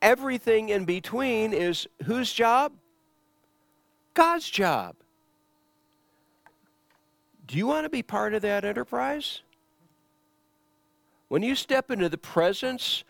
Everything 0.00 0.70
in 0.70 0.86
between 0.86 1.52
is 1.52 1.86
whose 2.06 2.32
job? 2.32 2.72
God's 4.14 4.48
job. 4.48 4.96
Do 7.46 7.58
you 7.58 7.66
want 7.66 7.84
to 7.84 7.90
be 7.90 8.02
part 8.02 8.32
of 8.32 8.40
that 8.42 8.64
enterprise? 8.64 9.42
When 11.28 11.42
you 11.42 11.54
step 11.54 11.90
into 11.90 12.08
the 12.08 12.18
presence 12.18 13.04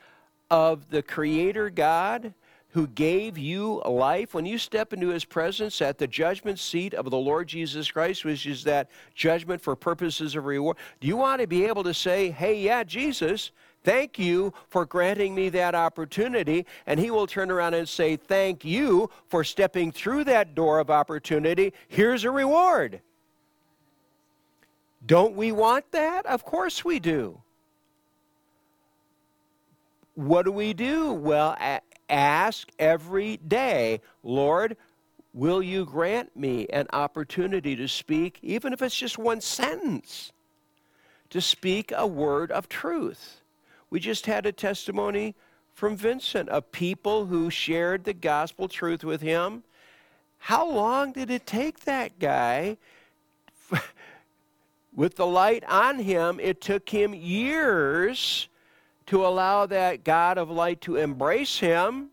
of 0.50 0.90
the 0.90 1.02
Creator 1.02 1.71
God 1.71 2.35
who 2.71 2.88
gave 2.88 3.38
you 3.38 3.81
life, 3.87 4.35
when 4.35 4.47
you 4.47 4.59
step 4.59 4.93
into 4.93 5.09
His 5.09 5.25
presence 5.25 5.81
at 5.81 5.99
the 5.99 6.07
judgment 6.09 6.59
seat 6.59 6.95
of 6.95 7.09
the 7.11 7.17
Lord 7.17 7.47
Jesus 7.47 7.90
Christ, 7.90 8.25
which 8.25 8.47
is 8.47 8.64
that 8.64 8.90
judgment 9.14 9.61
for 9.61 9.76
purposes 9.76 10.35
of 10.35 10.47
reward, 10.47 10.76
do 11.00 11.07
you 11.07 11.17
want 11.17 11.40
to 11.40 11.47
be 11.47 11.64
able 11.64 11.85
to 11.85 11.95
say, 11.95 12.31
hey, 12.31 12.61
yeah, 12.61 12.83
Jesus, 12.83 13.52
Thank 13.83 14.19
you 14.19 14.53
for 14.69 14.85
granting 14.85 15.35
me 15.35 15.49
that 15.51 15.75
opportunity. 15.75 16.67
And 16.87 17.01
he 17.01 17.11
will 17.11 17.27
turn 17.27 17.51
around 17.51 17.75
and 17.75 17.89
say, 17.89 18.17
Thank 18.17 18.65
you 18.65 19.11
for 19.29 19.43
stepping 19.43 19.91
through 19.91 20.25
that 20.25 20.55
door 20.55 20.79
of 20.79 20.91
opportunity. 20.91 21.73
Here's 21.89 22.25
a 22.25 22.31
reward. 22.31 23.01
Don't 25.07 25.35
we 25.35 25.51
want 25.51 25.91
that? 25.93 26.27
Of 26.27 26.45
course 26.45 26.85
we 26.85 26.99
do. 26.99 27.41
What 30.15 30.45
do 30.45 30.53
we 30.53 30.75
do? 30.75 31.13
Well, 31.13 31.57
ask 32.11 32.69
every 32.79 33.39
day, 33.39 34.03
Lord, 34.23 34.77
will 35.33 35.63
you 35.63 35.87
grant 35.87 36.37
me 36.37 36.67
an 36.69 36.87
opportunity 36.93 37.77
to 37.77 37.89
speak, 37.89 38.39
even 38.43 38.75
if 38.75 38.83
it's 38.83 38.97
just 38.97 39.17
one 39.17 39.41
sentence, 39.41 40.33
to 41.31 41.41
speak 41.41 41.93
a 41.97 42.07
word 42.07 42.51
of 42.51 42.69
truth? 42.69 43.39
We 43.90 43.99
just 44.00 44.26
had 44.26 44.47
a 44.47 44.52
testimony 44.52 45.35
from 45.75 45.97
Vincent 45.97 46.49
of 46.49 46.73
people 46.73 47.26
who 47.26 47.50
shared 47.50 48.04
the 48.04 48.12
gospel 48.12 48.68
truth 48.68 49.04
with 49.04 49.20
him. 49.20 49.64
How 50.38 50.68
long 50.68 51.12
did 51.12 51.30
it 51.30 51.47
take 51.47 51.80
that 51.80 52.18
guy? 52.18 52.76
with 54.94 55.16
the 55.16 55.26
light 55.26 55.64
on 55.68 55.99
him, 55.99 56.38
it 56.40 56.61
took 56.61 56.88
him 56.88 57.14
years 57.14 58.49
to 59.06 59.26
allow 59.26 59.66
that 59.66 60.04
God 60.04 60.38
of 60.38 60.50
light 60.50 60.80
to 60.82 60.97
embrace 60.97 61.59
him. 61.59 62.11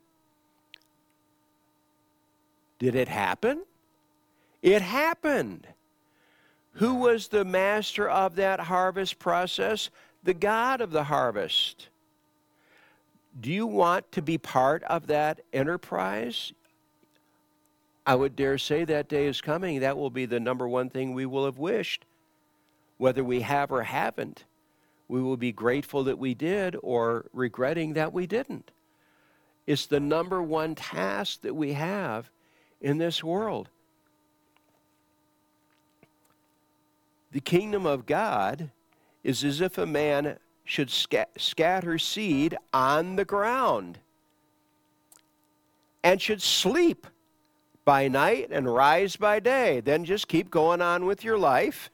Did 2.79 2.95
it 2.95 3.07
happen? 3.07 3.63
It 4.61 4.81
happened. 4.81 5.67
Who 6.77 6.95
was 6.95 7.27
the 7.27 7.43
master 7.43 8.07
of 8.07 8.35
that 8.35 8.59
harvest 8.59 9.17
process? 9.17 9.89
The 10.23 10.35
God 10.35 10.79
of 10.79 10.91
the 10.91 11.05
harvest. 11.05 11.89
Do 13.39 13.51
you 13.51 13.65
want 13.65 14.11
to 14.11 14.21
be 14.21 14.37
part 14.37 14.83
of 14.83 15.07
that 15.07 15.41
enterprise? 15.53 16.53
I 18.05 18.13
would 18.13 18.35
dare 18.35 18.59
say 18.59 18.83
that 18.85 19.09
day 19.09 19.25
is 19.25 19.41
coming. 19.41 19.79
That 19.79 19.97
will 19.97 20.11
be 20.11 20.25
the 20.25 20.39
number 20.39 20.67
one 20.67 20.91
thing 20.91 21.13
we 21.13 21.25
will 21.25 21.45
have 21.45 21.57
wished. 21.57 22.05
Whether 22.97 23.23
we 23.23 23.41
have 23.41 23.71
or 23.71 23.83
haven't, 23.83 24.45
we 25.07 25.19
will 25.19 25.37
be 25.37 25.51
grateful 25.51 26.03
that 26.03 26.19
we 26.19 26.35
did 26.35 26.75
or 26.83 27.25
regretting 27.33 27.93
that 27.93 28.13
we 28.13 28.27
didn't. 28.27 28.69
It's 29.65 29.87
the 29.87 29.99
number 29.99 30.43
one 30.43 30.75
task 30.75 31.41
that 31.41 31.55
we 31.55 31.73
have 31.73 32.29
in 32.81 32.99
this 32.99 33.23
world. 33.23 33.69
The 37.31 37.41
kingdom 37.41 37.85
of 37.85 38.05
God 38.05 38.71
is 39.23 39.43
as 39.43 39.61
if 39.61 39.77
a 39.77 39.85
man 39.85 40.37
should 40.63 40.89
scatter 40.89 41.97
seed 41.97 42.57
on 42.73 43.15
the 43.15 43.25
ground 43.25 43.99
and 46.03 46.21
should 46.21 46.41
sleep 46.41 47.07
by 47.85 48.07
night 48.07 48.49
and 48.51 48.73
rise 48.73 49.15
by 49.15 49.39
day. 49.39 49.79
Then 49.79 50.05
just 50.05 50.27
keep 50.27 50.51
going 50.51 50.81
on 50.81 51.05
with 51.05 51.23
your 51.23 51.37
life. 51.37 51.89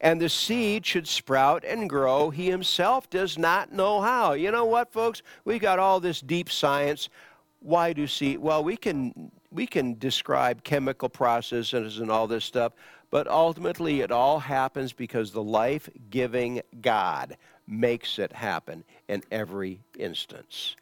And 0.00 0.20
the 0.20 0.28
seed 0.28 0.84
should 0.84 1.06
sprout 1.06 1.64
and 1.64 1.88
grow. 1.88 2.30
He 2.30 2.50
himself 2.50 3.08
does 3.08 3.38
not 3.38 3.72
know 3.72 4.00
how. 4.00 4.32
You 4.32 4.50
know 4.50 4.64
what, 4.64 4.92
folks? 4.92 5.22
We 5.44 5.60
got 5.60 5.78
all 5.78 6.00
this 6.00 6.20
deep 6.20 6.50
science. 6.50 7.08
Why 7.60 7.92
do 7.92 8.08
seed? 8.08 8.38
Well, 8.38 8.64
we 8.64 8.76
can 8.76 9.30
we 9.52 9.66
can 9.66 9.98
describe 9.98 10.64
chemical 10.64 11.08
processes 11.08 11.98
and 11.98 12.10
all 12.10 12.26
this 12.26 12.44
stuff, 12.44 12.72
but 13.10 13.28
ultimately, 13.28 14.00
it 14.00 14.10
all 14.10 14.38
happens 14.38 14.92
because 14.92 15.32
the 15.32 15.42
life 15.42 15.88
giving 16.10 16.62
God 16.80 17.36
makes 17.66 18.18
it 18.18 18.32
happen 18.32 18.84
in 19.08 19.22
every 19.30 19.80
instance. 19.98 20.76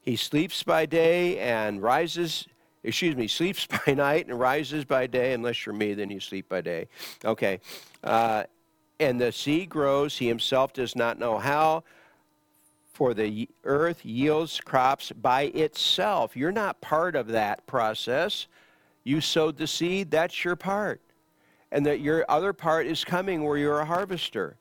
He 0.00 0.16
sleeps 0.16 0.62
by 0.62 0.86
day 0.86 1.38
and 1.38 1.82
rises, 1.82 2.46
excuse 2.82 3.16
me, 3.16 3.26
sleeps 3.26 3.66
by 3.86 3.92
night 3.92 4.26
and 4.26 4.38
rises 4.38 4.84
by 4.84 5.06
day. 5.06 5.34
Unless 5.34 5.66
you're 5.66 5.74
me, 5.74 5.94
then 5.94 6.10
you 6.10 6.20
sleep 6.20 6.48
by 6.48 6.60
day. 6.60 6.88
Okay. 7.24 7.60
Uh, 8.02 8.44
and 8.98 9.20
the 9.20 9.32
sea 9.32 9.66
grows. 9.66 10.16
He 10.16 10.28
himself 10.28 10.72
does 10.72 10.96
not 10.96 11.18
know 11.18 11.38
how 11.38 11.84
for 12.96 13.12
the 13.12 13.46
earth 13.64 14.06
yields 14.06 14.58
crops 14.58 15.12
by 15.12 15.42
itself. 15.42 16.34
You're 16.34 16.50
not 16.50 16.80
part 16.80 17.14
of 17.14 17.28
that 17.28 17.66
process. 17.66 18.46
You 19.04 19.20
sowed 19.20 19.58
the 19.58 19.66
seed, 19.66 20.10
that's 20.10 20.46
your 20.46 20.56
part. 20.56 21.02
And 21.70 21.84
that 21.84 22.00
your 22.00 22.24
other 22.26 22.54
part 22.54 22.86
is 22.86 23.04
coming 23.04 23.44
where 23.44 23.58
you're 23.58 23.80
a 23.80 23.84
harvester. 23.84 24.56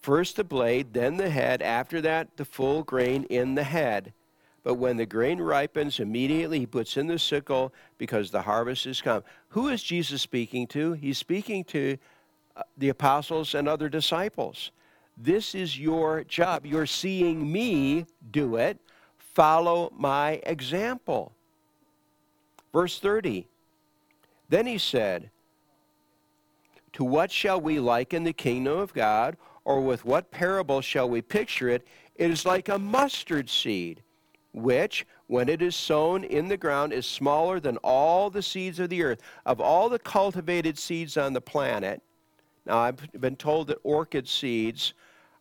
First 0.00 0.34
the 0.34 0.42
blade, 0.42 0.94
then 0.94 1.16
the 1.16 1.30
head, 1.30 1.62
after 1.62 2.00
that 2.00 2.36
the 2.36 2.44
full 2.44 2.82
grain 2.82 3.22
in 3.30 3.54
the 3.54 3.62
head. 3.62 4.12
But 4.64 4.74
when 4.74 4.96
the 4.96 5.06
grain 5.06 5.40
ripens, 5.40 6.00
immediately 6.00 6.58
he 6.58 6.66
puts 6.66 6.96
in 6.96 7.06
the 7.06 7.20
sickle 7.20 7.72
because 7.98 8.32
the 8.32 8.42
harvest 8.42 8.84
is 8.86 9.00
come. 9.00 9.22
Who 9.50 9.68
is 9.68 9.80
Jesus 9.80 10.22
speaking 10.22 10.66
to? 10.68 10.94
He's 10.94 11.18
speaking 11.18 11.62
to 11.66 11.98
uh, 12.56 12.62
the 12.76 12.88
apostles 12.88 13.54
and 13.54 13.68
other 13.68 13.88
disciples. 13.88 14.72
This 15.16 15.54
is 15.54 15.78
your 15.78 16.24
job. 16.24 16.66
You're 16.66 16.86
seeing 16.86 17.50
me 17.50 18.06
do 18.30 18.56
it. 18.56 18.78
Follow 19.16 19.92
my 19.96 20.40
example. 20.44 21.32
Verse 22.72 22.98
30 22.98 23.46
Then 24.50 24.66
he 24.66 24.78
said, 24.78 25.30
To 26.94 27.04
what 27.04 27.30
shall 27.30 27.60
we 27.60 27.80
liken 27.80 28.24
the 28.24 28.34
kingdom 28.34 28.78
of 28.78 28.92
God, 28.92 29.36
or 29.64 29.80
with 29.80 30.04
what 30.04 30.30
parable 30.30 30.82
shall 30.82 31.08
we 31.08 31.22
picture 31.22 31.70
it? 31.70 31.86
It 32.16 32.30
is 32.30 32.44
like 32.44 32.68
a 32.68 32.78
mustard 32.78 33.48
seed, 33.48 34.02
which, 34.52 35.06
when 35.26 35.48
it 35.48 35.62
is 35.62 35.74
sown 35.74 36.24
in 36.24 36.48
the 36.48 36.56
ground, 36.56 36.92
is 36.92 37.06
smaller 37.06 37.58
than 37.58 37.78
all 37.78 38.28
the 38.28 38.42
seeds 38.42 38.78
of 38.78 38.90
the 38.90 39.02
earth. 39.02 39.20
Of 39.46 39.60
all 39.60 39.88
the 39.88 39.98
cultivated 39.98 40.78
seeds 40.78 41.16
on 41.16 41.32
the 41.32 41.40
planet, 41.40 42.02
now 42.66 42.78
I've 42.78 43.10
been 43.12 43.36
told 43.36 43.68
that 43.68 43.78
orchid 43.82 44.28
seeds 44.28 44.92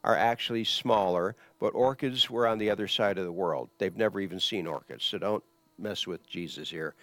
are 0.05 0.15
actually 0.15 0.63
smaller, 0.63 1.35
but 1.59 1.73
orchids 1.73 2.29
were 2.29 2.47
on 2.47 2.59
the 2.59 2.69
other 2.69 2.87
side 2.87 3.17
of 3.17 3.25
the 3.25 3.31
world. 3.31 3.69
They've 3.79 3.97
never 3.97 4.21
even 4.21 4.39
seen 4.39 4.67
orchids, 4.67 5.03
so 5.03 5.17
don't 5.17 5.43
mess 5.79 6.05
with 6.05 6.25
Jesus 6.29 6.69
here. 6.69 6.93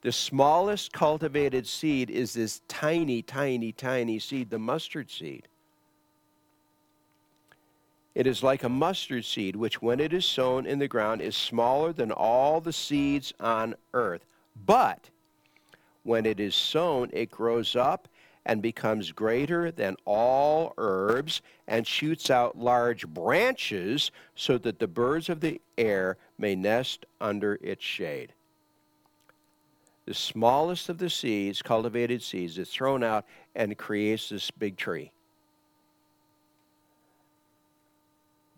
The 0.00 0.10
smallest 0.10 0.92
cultivated 0.92 1.66
seed 1.66 2.10
is 2.10 2.32
this 2.32 2.62
tiny, 2.66 3.22
tiny, 3.22 3.70
tiny 3.70 4.18
seed, 4.18 4.48
the 4.48 4.58
mustard 4.58 5.10
seed. 5.10 5.46
It 8.14 8.26
is 8.26 8.42
like 8.42 8.64
a 8.64 8.68
mustard 8.68 9.24
seed, 9.26 9.54
which 9.54 9.80
when 9.80 10.00
it 10.00 10.12
is 10.12 10.24
sown 10.24 10.66
in 10.66 10.78
the 10.78 10.88
ground 10.88 11.20
is 11.20 11.36
smaller 11.36 11.92
than 11.92 12.10
all 12.10 12.60
the 12.60 12.72
seeds 12.72 13.32
on 13.40 13.74
earth. 13.92 14.24
But 14.66 15.10
when 16.02 16.24
it 16.26 16.40
is 16.40 16.54
sown, 16.54 17.10
it 17.12 17.30
grows 17.30 17.76
up 17.76 18.08
and 18.44 18.60
becomes 18.60 19.12
greater 19.12 19.70
than 19.70 19.96
all 20.04 20.74
herbs 20.78 21.42
and 21.68 21.86
shoots 21.86 22.30
out 22.30 22.58
large 22.58 23.06
branches 23.06 24.10
so 24.34 24.58
that 24.58 24.78
the 24.78 24.88
birds 24.88 25.28
of 25.28 25.40
the 25.40 25.60
air 25.78 26.16
may 26.38 26.54
nest 26.54 27.06
under 27.20 27.58
its 27.62 27.84
shade. 27.84 28.32
The 30.06 30.14
smallest 30.14 30.88
of 30.88 30.98
the 30.98 31.10
seeds, 31.10 31.62
cultivated 31.62 32.22
seeds, 32.22 32.58
is 32.58 32.70
thrown 32.70 33.04
out 33.04 33.24
and 33.54 33.78
creates 33.78 34.28
this 34.30 34.50
big 34.50 34.76
tree. 34.76 35.12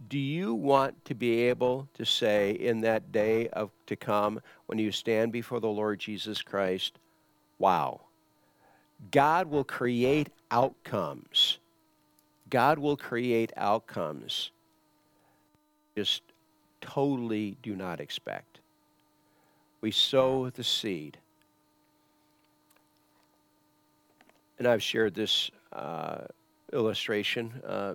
Do 0.09 0.19
you 0.19 0.55
want 0.55 1.05
to 1.07 1.15
be 1.15 1.43
able 1.43 1.89
to 1.95 2.05
say 2.05 2.53
in 2.53 2.81
that 2.83 3.13
day 3.13 3.49
of 3.49 3.71
to 3.87 3.97
come 3.97 4.41
when 4.67 4.79
you 4.79 4.91
stand 4.93 5.33
before 5.33 5.61
the 5.61 5.69
Lord 5.69 5.99
Jesus 6.01 6.43
Christ, 6.43 6.99
wow, 7.59 8.01
God 9.11 9.49
will 9.49 9.65
create 9.65 10.29
outcomes. 10.51 11.59
God 12.51 12.79
will 12.79 12.97
create 12.97 13.53
outcomes. 13.57 14.51
Just 15.97 16.23
totally 16.81 17.57
do 17.63 17.75
not 17.75 18.01
expect. 18.01 18.61
We 19.81 19.91
sow 19.91 20.51
the 20.51 20.65
seed. 20.65 21.19
And 24.59 24.69
I've 24.69 24.83
shared 24.83 25.15
this 25.15 25.51
uh, 25.73 26.23
illustration 26.73 27.53
uh, 27.67 27.95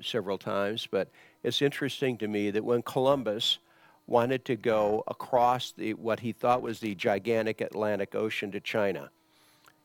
several 0.00 0.38
times, 0.38 0.86
but 0.90 1.08
it's 1.42 1.62
interesting 1.62 2.16
to 2.18 2.28
me 2.28 2.50
that 2.50 2.64
when 2.64 2.82
Columbus 2.82 3.58
wanted 4.06 4.44
to 4.44 4.56
go 4.56 5.02
across 5.08 5.72
the, 5.72 5.94
what 5.94 6.20
he 6.20 6.32
thought 6.32 6.62
was 6.62 6.78
the 6.78 6.94
gigantic 6.94 7.60
Atlantic 7.60 8.14
Ocean 8.14 8.52
to 8.52 8.60
China, 8.60 9.10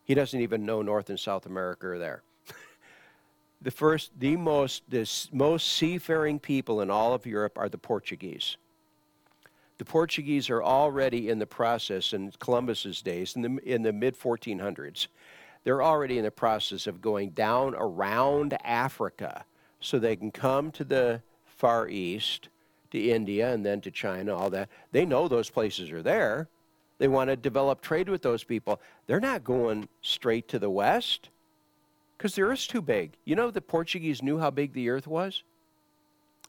he 0.03 0.13
doesn't 0.13 0.39
even 0.39 0.65
know 0.65 0.81
North 0.81 1.09
and 1.09 1.19
South 1.19 1.45
America 1.45 1.87
are 1.87 1.99
there. 1.99 2.23
the 3.61 3.71
first, 3.71 4.11
the 4.17 4.35
most, 4.35 4.83
the 4.89 5.09
most 5.31 5.67
seafaring 5.71 6.39
people 6.39 6.81
in 6.81 6.89
all 6.89 7.13
of 7.13 7.25
Europe 7.25 7.57
are 7.57 7.69
the 7.69 7.77
Portuguese. 7.77 8.57
The 9.77 9.85
Portuguese 9.85 10.49
are 10.49 10.61
already 10.61 11.29
in 11.29 11.39
the 11.39 11.47
process 11.47 12.13
in 12.13 12.31
Columbus's 12.39 13.01
days, 13.01 13.35
in 13.35 13.41
the, 13.41 13.57
in 13.63 13.81
the 13.81 13.91
mid 13.91 14.15
1400s. 14.15 15.07
They're 15.63 15.81
already 15.81 16.17
in 16.17 16.23
the 16.23 16.31
process 16.31 16.87
of 16.87 17.01
going 17.01 17.31
down 17.31 17.75
around 17.75 18.57
Africa 18.63 19.45
so 19.79 19.97
they 19.97 20.15
can 20.15 20.31
come 20.31 20.71
to 20.71 20.83
the 20.83 21.21
Far 21.45 21.87
East, 21.89 22.49
to 22.91 22.99
India, 22.99 23.53
and 23.53 23.65
then 23.65 23.81
to 23.81 23.91
China, 23.91 24.35
all 24.35 24.49
that. 24.49 24.69
They 24.91 25.05
know 25.05 25.27
those 25.27 25.49
places 25.49 25.91
are 25.91 26.03
there. 26.03 26.47
They 27.01 27.07
want 27.07 27.31
to 27.31 27.35
develop 27.35 27.81
trade 27.81 28.09
with 28.09 28.21
those 28.21 28.43
people. 28.43 28.79
They're 29.07 29.19
not 29.19 29.43
going 29.43 29.89
straight 30.03 30.47
to 30.49 30.59
the 30.59 30.69
west 30.69 31.29
because 32.15 32.35
the 32.35 32.43
earth's 32.43 32.67
too 32.67 32.83
big. 32.83 33.13
You 33.25 33.35
know, 33.35 33.49
the 33.49 33.59
Portuguese 33.59 34.21
knew 34.21 34.37
how 34.37 34.51
big 34.51 34.73
the 34.73 34.87
earth 34.87 35.07
was? 35.07 35.41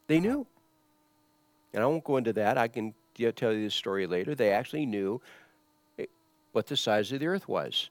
They 0.05 0.19
knew. 0.19 0.45
And 1.73 1.81
I 1.81 1.87
won't 1.87 2.03
go 2.03 2.17
into 2.17 2.33
that. 2.33 2.59
I 2.59 2.67
can 2.67 2.93
tell 3.35 3.51
you 3.51 3.63
this 3.63 3.73
story 3.73 4.05
later. 4.05 4.35
They 4.35 4.51
actually 4.51 4.85
knew 4.85 5.19
eh, 5.97 6.05
what 6.51 6.67
the 6.67 6.77
size 6.77 7.11
of 7.11 7.19
the 7.19 7.25
earth 7.25 7.47
was. 7.47 7.89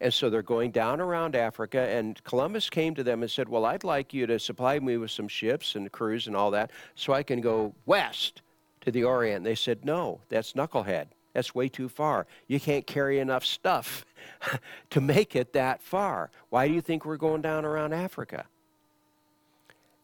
And 0.00 0.12
so 0.12 0.28
they're 0.28 0.42
going 0.42 0.72
down 0.72 1.00
around 1.00 1.36
Africa, 1.36 1.82
and 1.82 2.20
Columbus 2.24 2.68
came 2.68 2.96
to 2.96 3.04
them 3.04 3.22
and 3.22 3.30
said, 3.30 3.48
Well, 3.48 3.64
I'd 3.64 3.84
like 3.84 4.12
you 4.12 4.26
to 4.26 4.40
supply 4.40 4.80
me 4.80 4.96
with 4.96 5.12
some 5.12 5.28
ships 5.28 5.76
and 5.76 5.92
crews 5.92 6.26
and 6.26 6.34
all 6.34 6.50
that 6.50 6.72
so 6.96 7.12
I 7.12 7.22
can 7.22 7.40
go 7.40 7.76
west 7.86 8.42
to 8.80 8.90
the 8.90 9.04
Orient. 9.04 9.36
And 9.36 9.46
they 9.46 9.54
said, 9.54 9.84
No, 9.84 10.20
that's 10.28 10.54
knucklehead. 10.54 11.06
That's 11.36 11.54
way 11.54 11.68
too 11.68 11.90
far. 11.90 12.26
You 12.48 12.58
can't 12.58 12.86
carry 12.86 13.18
enough 13.18 13.44
stuff 13.44 14.06
to 14.88 15.02
make 15.02 15.36
it 15.36 15.52
that 15.52 15.82
far. 15.82 16.30
Why 16.48 16.66
do 16.66 16.72
you 16.72 16.80
think 16.80 17.04
we're 17.04 17.18
going 17.18 17.42
down 17.42 17.66
around 17.66 17.92
Africa? 17.92 18.46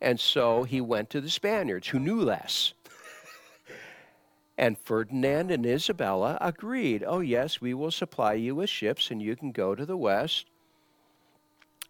And 0.03 0.21
so 0.21 0.64
he 0.64 0.83
went 0.83 1.09
to 1.09 1.23
the 1.23 1.31
Spaniards, 1.31 1.88
who 1.88 1.99
knew 1.99 2.21
less. 2.21 2.75
And 4.59 4.77
Ferdinand 4.77 5.51
and 5.51 5.64
Isabella 5.64 6.37
agreed, 6.38 7.03
oh, 7.07 7.21
yes, 7.21 7.62
we 7.62 7.73
will 7.73 7.90
supply 7.90 8.35
you 8.35 8.55
with 8.55 8.68
ships 8.68 9.11
and 9.11 9.23
you 9.23 9.35
can 9.35 9.53
go 9.53 9.75
to 9.75 9.87
the 9.87 9.97
west. 9.97 10.45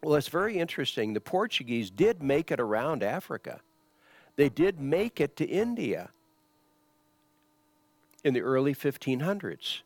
Well, 0.05 0.15
it's 0.15 0.29
very 0.29 0.57
interesting. 0.57 1.15
The 1.15 1.21
Portuguese 1.21 1.91
did 1.91 2.23
make 2.23 2.53
it 2.53 2.61
around 2.61 3.03
Africa, 3.03 3.61
they 4.37 4.49
did 4.49 4.79
make 4.79 5.21
it 5.21 5.35
to 5.39 5.45
India 5.45 6.11
in 8.25 8.35
the 8.35 8.41
early 8.41 8.75
1500s. 8.75 9.81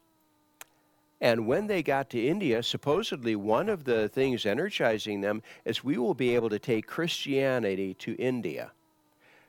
And 1.20 1.46
when 1.46 1.66
they 1.66 1.82
got 1.82 2.10
to 2.10 2.26
India, 2.26 2.62
supposedly 2.62 3.36
one 3.36 3.68
of 3.68 3.84
the 3.84 4.08
things 4.08 4.44
energizing 4.44 5.22
them 5.22 5.42
is 5.64 5.82
we 5.82 5.96
will 5.96 6.14
be 6.14 6.34
able 6.34 6.50
to 6.50 6.58
take 6.58 6.86
Christianity 6.86 7.94
to 7.94 8.14
India, 8.16 8.72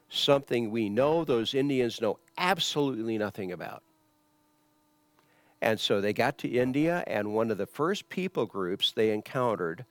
something 0.10 0.72
we 0.72 0.90
know 0.90 1.26
those 1.26 1.54
Indians 1.54 2.00
know 2.00 2.20
absolutely 2.38 3.18
nothing 3.18 3.52
about. 3.52 3.84
And 5.62 5.80
so 5.80 6.00
they 6.00 6.14
got 6.14 6.38
to 6.40 6.48
India, 6.48 7.04
and 7.08 7.34
one 7.34 7.52
of 7.52 7.58
the 7.58 7.66
first 7.66 8.08
people 8.08 8.46
groups 8.46 8.92
they 8.92 9.12
encountered 9.12 9.84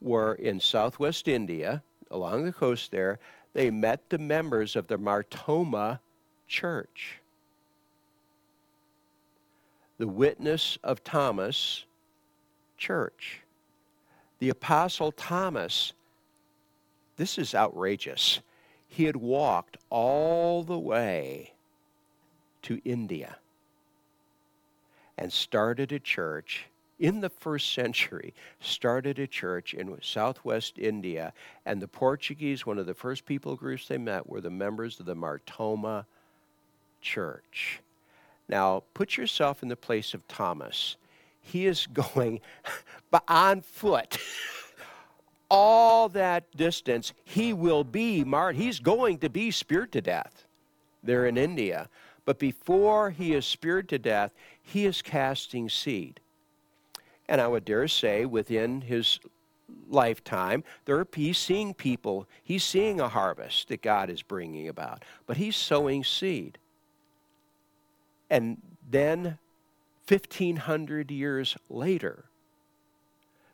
were 0.00 0.34
in 0.34 0.58
southwest 0.58 1.28
India, 1.28 1.82
along 2.10 2.44
the 2.44 2.52
coast 2.52 2.90
there. 2.90 3.20
They 3.52 3.70
met 3.70 4.10
the 4.10 4.18
members 4.18 4.74
of 4.74 4.88
the 4.88 4.98
Mar 4.98 5.22
Thoma 5.22 6.00
Church 6.48 7.20
the 9.98 10.08
witness 10.08 10.78
of 10.82 11.04
Thomas 11.04 11.84
church. 12.76 13.40
The 14.38 14.48
Apostle 14.50 15.12
Thomas, 15.12 15.92
this 17.16 17.38
is 17.38 17.54
outrageous. 17.54 18.40
He 18.88 19.04
had 19.04 19.16
walked 19.16 19.76
all 19.90 20.62
the 20.62 20.78
way 20.78 21.52
to 22.62 22.80
India 22.84 23.36
and 25.16 25.32
started 25.32 25.92
a 25.92 25.98
church 25.98 26.66
in 26.98 27.20
the 27.20 27.28
first 27.28 27.72
century, 27.72 28.34
started 28.60 29.18
a 29.18 29.26
church 29.26 29.74
in 29.74 29.96
southwest 30.00 30.78
India. 30.78 31.32
And 31.66 31.80
the 31.80 31.88
Portuguese, 31.88 32.66
one 32.66 32.78
of 32.78 32.86
the 32.86 32.94
first 32.94 33.26
people 33.26 33.56
groups 33.56 33.88
they 33.88 33.98
met, 33.98 34.28
were 34.28 34.40
the 34.40 34.50
members 34.50 34.98
of 35.00 35.06
the 35.06 35.14
Mar 35.14 35.40
Thoma 35.46 36.06
Church. 37.00 37.80
Now, 38.48 38.82
put 38.94 39.16
yourself 39.16 39.62
in 39.62 39.68
the 39.68 39.76
place 39.76 40.14
of 40.14 40.26
Thomas. 40.28 40.96
He 41.40 41.66
is 41.66 41.86
going 41.92 42.40
on 43.28 43.60
foot. 43.62 44.18
All 45.50 46.08
that 46.10 46.50
distance, 46.56 47.12
he 47.24 47.52
will 47.52 47.84
be 47.84 48.24
martyred. 48.24 48.56
He's 48.56 48.80
going 48.80 49.18
to 49.18 49.28
be 49.28 49.50
speared 49.50 49.92
to 49.92 50.00
death 50.00 50.46
there 51.02 51.26
in 51.26 51.36
India. 51.36 51.88
But 52.24 52.38
before 52.38 53.10
he 53.10 53.34
is 53.34 53.44
speared 53.44 53.88
to 53.90 53.98
death, 53.98 54.32
he 54.62 54.86
is 54.86 55.02
casting 55.02 55.68
seed. 55.68 56.20
And 57.28 57.40
I 57.40 57.46
would 57.46 57.64
dare 57.64 57.88
say, 57.88 58.24
within 58.24 58.80
his 58.80 59.20
lifetime, 59.88 60.64
there 60.84 60.98
are, 60.98 61.06
he's 61.14 61.38
seeing 61.38 61.74
people, 61.74 62.26
he's 62.42 62.64
seeing 62.64 63.00
a 63.00 63.08
harvest 63.08 63.68
that 63.68 63.82
God 63.82 64.10
is 64.10 64.22
bringing 64.22 64.68
about, 64.68 65.04
but 65.26 65.36
he's 65.36 65.56
sowing 65.56 66.04
seed. 66.04 66.58
And 68.30 68.60
then, 68.88 69.38
1500 70.06 71.10
years 71.10 71.56
later, 71.68 72.24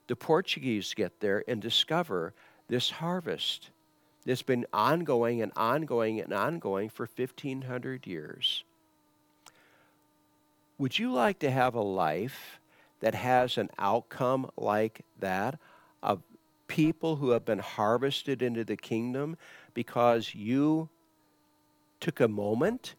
the 0.06 0.16
Portuguese 0.16 0.94
get 0.94 1.20
there 1.20 1.44
and 1.46 1.62
discover 1.62 2.34
this 2.68 2.90
harvest 2.90 3.70
that's 4.24 4.42
been 4.42 4.66
ongoing 4.72 5.40
and 5.40 5.52
ongoing 5.56 6.20
and 6.20 6.32
ongoing 6.32 6.88
for 6.88 7.08
1500 7.14 8.06
years. 8.06 8.64
Would 10.78 10.98
you 10.98 11.12
like 11.12 11.38
to 11.40 11.50
have 11.50 11.74
a 11.74 11.82
life 11.82 12.60
that 13.00 13.14
has 13.14 13.58
an 13.58 13.70
outcome 13.78 14.50
like 14.56 15.02
that 15.18 15.58
of 16.02 16.22
people 16.68 17.16
who 17.16 17.30
have 17.30 17.44
been 17.44 17.58
harvested 17.58 18.42
into 18.42 18.64
the 18.64 18.76
kingdom 18.76 19.36
because 19.74 20.34
you 20.34 20.88
took 21.98 22.20
a 22.20 22.28
moment 22.28 22.94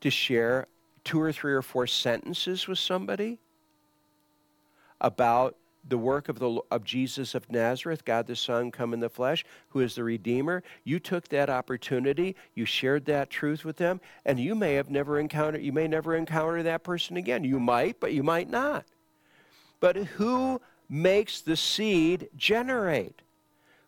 to 0.00 0.10
share 0.10 0.66
two 1.04 1.20
or 1.20 1.32
three 1.32 1.52
or 1.52 1.62
four 1.62 1.86
sentences 1.86 2.66
with 2.66 2.78
somebody 2.78 3.38
about 5.00 5.56
the 5.88 5.98
work 5.98 6.28
of, 6.28 6.38
the, 6.38 6.60
of 6.70 6.84
Jesus 6.84 7.34
of 7.34 7.50
Nazareth, 7.50 8.04
God 8.04 8.26
the 8.26 8.34
Son 8.34 8.70
come 8.70 8.92
in 8.92 9.00
the 9.00 9.08
flesh, 9.08 9.44
who 9.68 9.80
is 9.80 9.94
the 9.94 10.02
Redeemer. 10.02 10.62
You 10.84 10.98
took 10.98 11.28
that 11.28 11.48
opportunity, 11.48 12.34
you 12.54 12.64
shared 12.64 13.04
that 13.06 13.30
truth 13.30 13.64
with 13.64 13.76
them, 13.76 14.00
and 14.24 14.40
you 14.40 14.54
may 14.54 14.74
have 14.74 14.90
never 14.90 15.20
encountered, 15.20 15.62
you 15.62 15.72
may 15.72 15.86
never 15.86 16.16
encounter 16.16 16.62
that 16.64 16.82
person 16.82 17.16
again. 17.16 17.44
You 17.44 17.60
might, 17.60 18.00
but 18.00 18.12
you 18.12 18.22
might 18.22 18.50
not. 18.50 18.84
But 19.78 19.96
who 19.96 20.60
makes 20.88 21.40
the 21.40 21.56
seed 21.56 22.28
generate? 22.36 23.22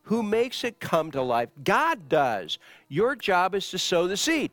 Who 0.05 0.23
makes 0.23 0.64
it 0.64 0.81
come 0.81 1.11
to 1.11 1.23
life? 1.23 1.51
God 1.64 2.09
does. 2.09 2.59
Your 2.88 3.16
job 3.16 3.55
is 3.55 3.68
to 3.71 3.79
sow 3.79 4.07
the 4.07 4.16
seed. 4.16 4.51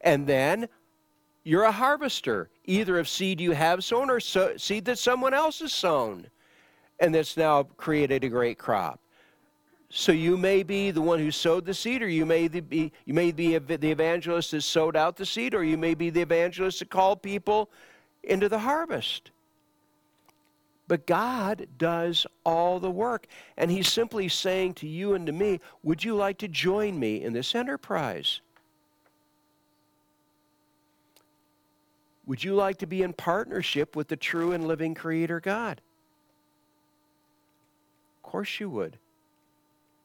And 0.00 0.26
then 0.26 0.68
you're 1.44 1.64
a 1.64 1.72
harvester, 1.72 2.50
either 2.64 2.98
of 2.98 3.08
seed 3.08 3.40
you 3.40 3.52
have 3.52 3.84
sown 3.84 4.10
or 4.10 4.20
so, 4.20 4.56
seed 4.56 4.84
that 4.86 4.98
someone 4.98 5.34
else 5.34 5.60
has 5.60 5.72
sown, 5.72 6.26
and 6.98 7.14
that's 7.14 7.36
now 7.36 7.62
created 7.62 8.24
a 8.24 8.28
great 8.28 8.58
crop. 8.58 9.00
So 9.88 10.12
you 10.12 10.36
may 10.36 10.62
be 10.62 10.90
the 10.90 11.02
one 11.02 11.18
who 11.18 11.30
sowed 11.30 11.66
the 11.66 11.74
seed, 11.74 12.02
or 12.02 12.08
you 12.08 12.24
may 12.24 12.46
be 12.46 12.92
you 13.04 13.14
may 13.14 13.32
be 13.32 13.58
the 13.58 13.90
evangelist 13.90 14.52
that 14.52 14.62
sowed 14.62 14.96
out 14.96 15.16
the 15.16 15.26
seed, 15.26 15.54
or 15.54 15.64
you 15.64 15.76
may 15.76 15.94
be 15.94 16.10
the 16.10 16.20
evangelist 16.20 16.78
that 16.78 16.90
called 16.90 17.22
people 17.22 17.70
into 18.22 18.48
the 18.48 18.60
harvest. 18.60 19.32
But 20.86 21.06
God 21.06 21.66
does 21.78 22.26
all 22.44 22.78
the 22.78 22.90
work, 22.90 23.26
and 23.56 23.70
He's 23.70 23.88
simply 23.88 24.28
saying 24.28 24.74
to 24.74 24.86
you 24.86 25.14
and 25.14 25.26
to 25.26 25.32
me, 25.32 25.58
"Would 25.82 26.04
you 26.04 26.14
like 26.14 26.38
to 26.38 26.48
join 26.48 26.98
me 26.98 27.22
in 27.22 27.32
this 27.32 27.54
enterprise?" 27.54 28.40
Would 32.30 32.44
you 32.44 32.54
like 32.54 32.78
to 32.78 32.86
be 32.86 33.02
in 33.02 33.12
partnership 33.12 33.96
with 33.96 34.06
the 34.06 34.14
true 34.14 34.52
and 34.52 34.68
living 34.68 34.94
Creator 34.94 35.40
God? 35.40 35.80
Of 38.18 38.30
course 38.30 38.60
you 38.60 38.70
would. 38.70 38.98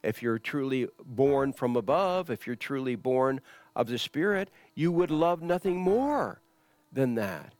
If 0.01 0.23
you're 0.23 0.39
truly 0.39 0.87
born 1.05 1.53
from 1.53 1.75
above, 1.75 2.31
if 2.31 2.47
you're 2.47 2.55
truly 2.55 2.95
born 2.95 3.41
of 3.75 3.85
the 3.85 3.99
Spirit, 3.99 4.49
you 4.73 4.91
would 4.91 5.11
love 5.11 5.43
nothing 5.43 5.77
more 5.77 6.39
than 6.91 7.13
that. 7.13 7.53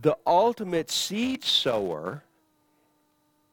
The 0.00 0.16
ultimate 0.26 0.90
seed 0.90 1.44
sower 1.44 2.24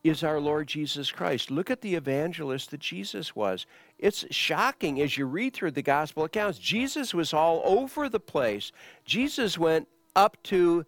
is 0.05 0.23
our 0.23 0.39
Lord 0.39 0.67
Jesus 0.67 1.11
Christ. 1.11 1.51
Look 1.51 1.69
at 1.69 1.81
the 1.81 1.95
evangelist 1.95 2.71
that 2.71 2.79
Jesus 2.79 3.35
was. 3.35 3.65
It's 4.01 4.25
shocking 4.31 4.99
as 4.99 5.15
you 5.15 5.27
read 5.27 5.53
through 5.53 5.71
the 5.71 5.83
gospel 5.83 6.23
accounts. 6.23 6.57
Jesus 6.57 7.13
was 7.13 7.33
all 7.33 7.61
over 7.63 8.09
the 8.09 8.19
place. 8.19 8.71
Jesus 9.05 9.59
went 9.59 9.87
up 10.15 10.41
to 10.43 10.85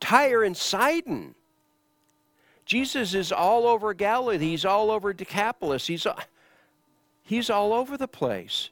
Tyre 0.00 0.42
and 0.42 0.56
Sidon. 0.56 1.36
Jesus 2.66 3.14
is 3.14 3.30
all 3.30 3.66
over 3.66 3.94
Galilee. 3.94 4.38
He's 4.38 4.64
all 4.64 4.90
over 4.90 5.12
Decapolis. 5.12 5.86
He's, 5.86 6.06
he's 7.22 7.48
all 7.48 7.72
over 7.72 7.96
the 7.96 8.08
place. 8.08 8.70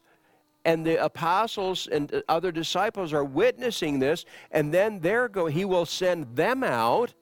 And 0.65 0.85
the 0.85 1.03
apostles 1.03 1.87
and 1.87 2.21
other 2.27 2.51
disciples 2.51 3.13
are 3.13 3.23
witnessing 3.23 3.99
this, 3.99 4.25
and 4.51 4.73
then 4.73 4.99
they're 4.99 5.29
going, 5.29 5.53
he 5.53 5.63
will 5.63 5.85
send 5.85 6.35
them 6.35 6.63
out 6.65 7.13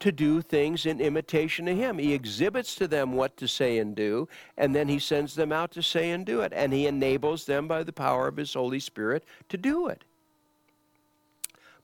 to 0.00 0.10
do 0.10 0.40
things 0.42 0.86
in 0.86 1.00
imitation 1.00 1.68
of 1.68 1.76
him. 1.76 1.98
He 1.98 2.14
exhibits 2.14 2.74
to 2.76 2.88
them 2.88 3.12
what 3.12 3.36
to 3.36 3.46
say 3.46 3.78
and 3.78 3.94
do, 3.94 4.28
and 4.56 4.74
then 4.74 4.88
he 4.88 4.98
sends 4.98 5.34
them 5.34 5.52
out 5.52 5.70
to 5.72 5.82
say 5.82 6.10
and 6.10 6.26
do 6.26 6.40
it. 6.40 6.52
And 6.54 6.72
he 6.72 6.86
enables 6.86 7.44
them 7.44 7.68
by 7.68 7.82
the 7.82 7.92
power 7.92 8.26
of 8.26 8.36
his 8.36 8.54
Holy 8.54 8.80
Spirit 8.80 9.24
to 9.50 9.56
do 9.56 9.88
it. 9.88 10.04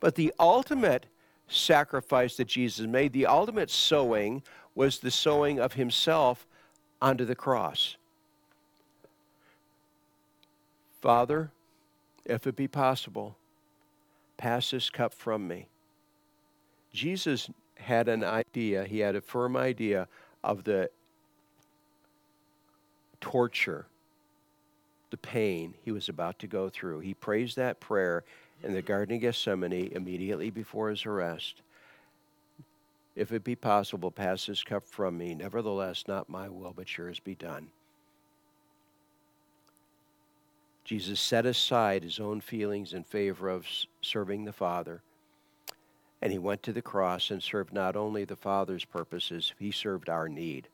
But 0.00 0.14
the 0.14 0.32
ultimate 0.38 1.06
sacrifice 1.48 2.36
that 2.36 2.48
Jesus 2.48 2.86
made, 2.86 3.12
the 3.12 3.26
ultimate 3.26 3.70
sowing, 3.70 4.42
was 4.74 4.98
the 4.98 5.10
sowing 5.10 5.60
of 5.60 5.74
himself 5.74 6.46
onto 7.00 7.24
the 7.24 7.34
cross. 7.34 7.96
Father, 11.00 11.50
if 12.24 12.46
it 12.46 12.56
be 12.56 12.66
possible, 12.66 13.36
pass 14.36 14.70
this 14.70 14.90
cup 14.90 15.14
from 15.14 15.46
me. 15.46 15.68
Jesus 16.92 17.50
had 17.76 18.08
an 18.08 18.24
idea, 18.24 18.84
he 18.84 18.98
had 18.98 19.16
a 19.16 19.20
firm 19.20 19.56
idea 19.56 20.08
of 20.42 20.64
the 20.64 20.90
torture, 23.20 23.86
the 25.10 25.16
pain 25.16 25.74
he 25.84 25.92
was 25.92 26.08
about 26.08 26.38
to 26.40 26.46
go 26.46 26.68
through. 26.68 27.00
He 27.00 27.14
prays 27.14 27.54
that 27.54 27.80
prayer 27.80 28.24
in 28.62 28.72
the 28.72 28.82
Garden 28.82 29.16
of 29.16 29.20
Gethsemane 29.20 29.92
immediately 29.92 30.50
before 30.50 30.90
his 30.90 31.06
arrest. 31.06 31.62
If 33.14 33.32
it 33.32 33.44
be 33.44 33.56
possible, 33.56 34.10
pass 34.10 34.46
this 34.46 34.62
cup 34.62 34.86
from 34.86 35.16
me. 35.16 35.34
Nevertheless, 35.34 36.04
not 36.06 36.28
my 36.28 36.48
will, 36.48 36.74
but 36.76 36.96
yours 36.96 37.18
be 37.18 37.34
done. 37.34 37.68
Jesus 40.84 41.18
set 41.18 41.46
aside 41.46 42.04
his 42.04 42.20
own 42.20 42.40
feelings 42.40 42.92
in 42.92 43.02
favor 43.02 43.48
of 43.48 43.66
serving 44.02 44.44
the 44.44 44.52
Father. 44.52 45.02
And 46.26 46.32
he 46.32 46.40
went 46.40 46.64
to 46.64 46.72
the 46.72 46.82
cross 46.82 47.30
and 47.30 47.40
served 47.40 47.72
not 47.72 47.94
only 47.94 48.24
the 48.24 48.34
Father's 48.34 48.84
purposes, 48.84 49.54
he 49.60 49.70
served 49.70 50.08
our 50.08 50.28
need. 50.28 50.66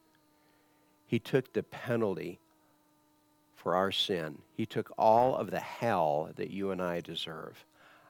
He 1.06 1.18
took 1.18 1.52
the 1.52 1.62
penalty 1.62 2.38
for 3.54 3.74
our 3.76 3.92
sin. 3.92 4.38
He 4.56 4.64
took 4.64 4.90
all 4.96 5.36
of 5.36 5.50
the 5.50 5.60
hell 5.60 6.30
that 6.36 6.50
you 6.50 6.70
and 6.70 6.80
I 6.80 7.00
deserve 7.00 7.66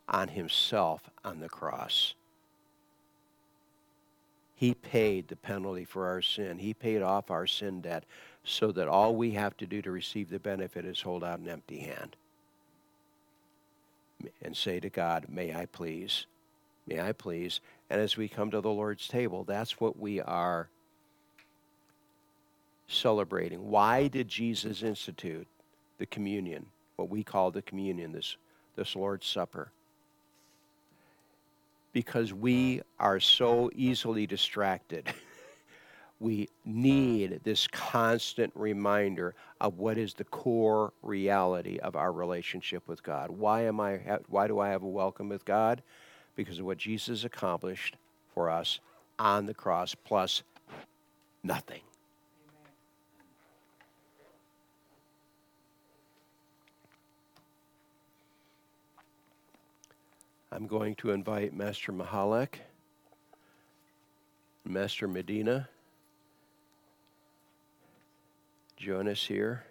on 0.08 0.28
himself 0.28 1.10
on 1.24 1.40
the 1.40 1.48
cross. 1.48 2.14
He 4.54 4.72
paid 4.72 5.26
the 5.26 5.34
penalty 5.34 5.84
for 5.84 6.06
our 6.06 6.22
sin. 6.22 6.58
He 6.58 6.72
paid 6.72 7.02
off 7.02 7.28
our 7.28 7.48
sin 7.48 7.80
debt 7.80 8.04
so 8.44 8.70
that 8.70 8.86
all 8.86 9.16
we 9.16 9.32
have 9.32 9.56
to 9.56 9.66
do 9.66 9.82
to 9.82 9.90
receive 9.90 10.30
the 10.30 10.38
benefit 10.38 10.84
is 10.84 11.00
hold 11.00 11.24
out 11.24 11.40
an 11.40 11.48
empty 11.48 11.80
hand 11.80 12.14
and 14.40 14.56
say 14.56 14.78
to 14.78 14.88
God, 14.88 15.26
May 15.28 15.52
I 15.52 15.66
please? 15.66 16.26
May 16.86 17.00
I 17.00 17.12
please? 17.12 17.60
And 17.90 18.00
as 18.00 18.16
we 18.16 18.28
come 18.28 18.50
to 18.50 18.60
the 18.60 18.70
Lord's 18.70 19.06
table, 19.06 19.44
that's 19.44 19.80
what 19.80 19.98
we 19.98 20.20
are 20.20 20.68
celebrating. 22.88 23.68
Why 23.68 24.08
did 24.08 24.28
Jesus 24.28 24.82
institute 24.82 25.46
the 25.98 26.06
communion, 26.06 26.66
what 26.96 27.08
we 27.08 27.22
call 27.22 27.50
the 27.50 27.62
communion, 27.62 28.12
this, 28.12 28.36
this 28.76 28.96
Lord's 28.96 29.26
Supper? 29.26 29.70
Because 31.92 32.32
we 32.32 32.80
are 32.98 33.20
so 33.20 33.70
easily 33.74 34.26
distracted. 34.26 35.12
we 36.22 36.48
need 36.64 37.40
this 37.42 37.66
constant 37.66 38.52
reminder 38.54 39.34
of 39.60 39.78
what 39.78 39.98
is 39.98 40.14
the 40.14 40.24
core 40.24 40.92
reality 41.02 41.78
of 41.78 41.96
our 41.96 42.12
relationship 42.12 42.86
with 42.88 43.02
God. 43.02 43.30
Why 43.30 43.62
am 43.62 43.80
I 43.80 44.00
why 44.28 44.46
do 44.46 44.60
I 44.60 44.68
have 44.68 44.84
a 44.84 44.88
welcome 44.88 45.28
with 45.28 45.44
God? 45.44 45.82
Because 46.34 46.58
of 46.58 46.64
what 46.64 46.78
Jesus 46.78 47.24
accomplished 47.24 47.96
for 48.34 48.50
us 48.50 48.80
on 49.18 49.46
the 49.46 49.54
cross 49.54 49.94
plus 49.94 50.42
nothing. 51.42 51.82
I'm 60.50 60.66
going 60.66 60.94
to 60.96 61.12
invite 61.12 61.54
Master 61.54 61.92
Mahalek, 61.92 62.56
Master 64.66 65.08
Medina, 65.08 65.68
join 68.76 69.08
us 69.08 69.24
here. 69.24 69.64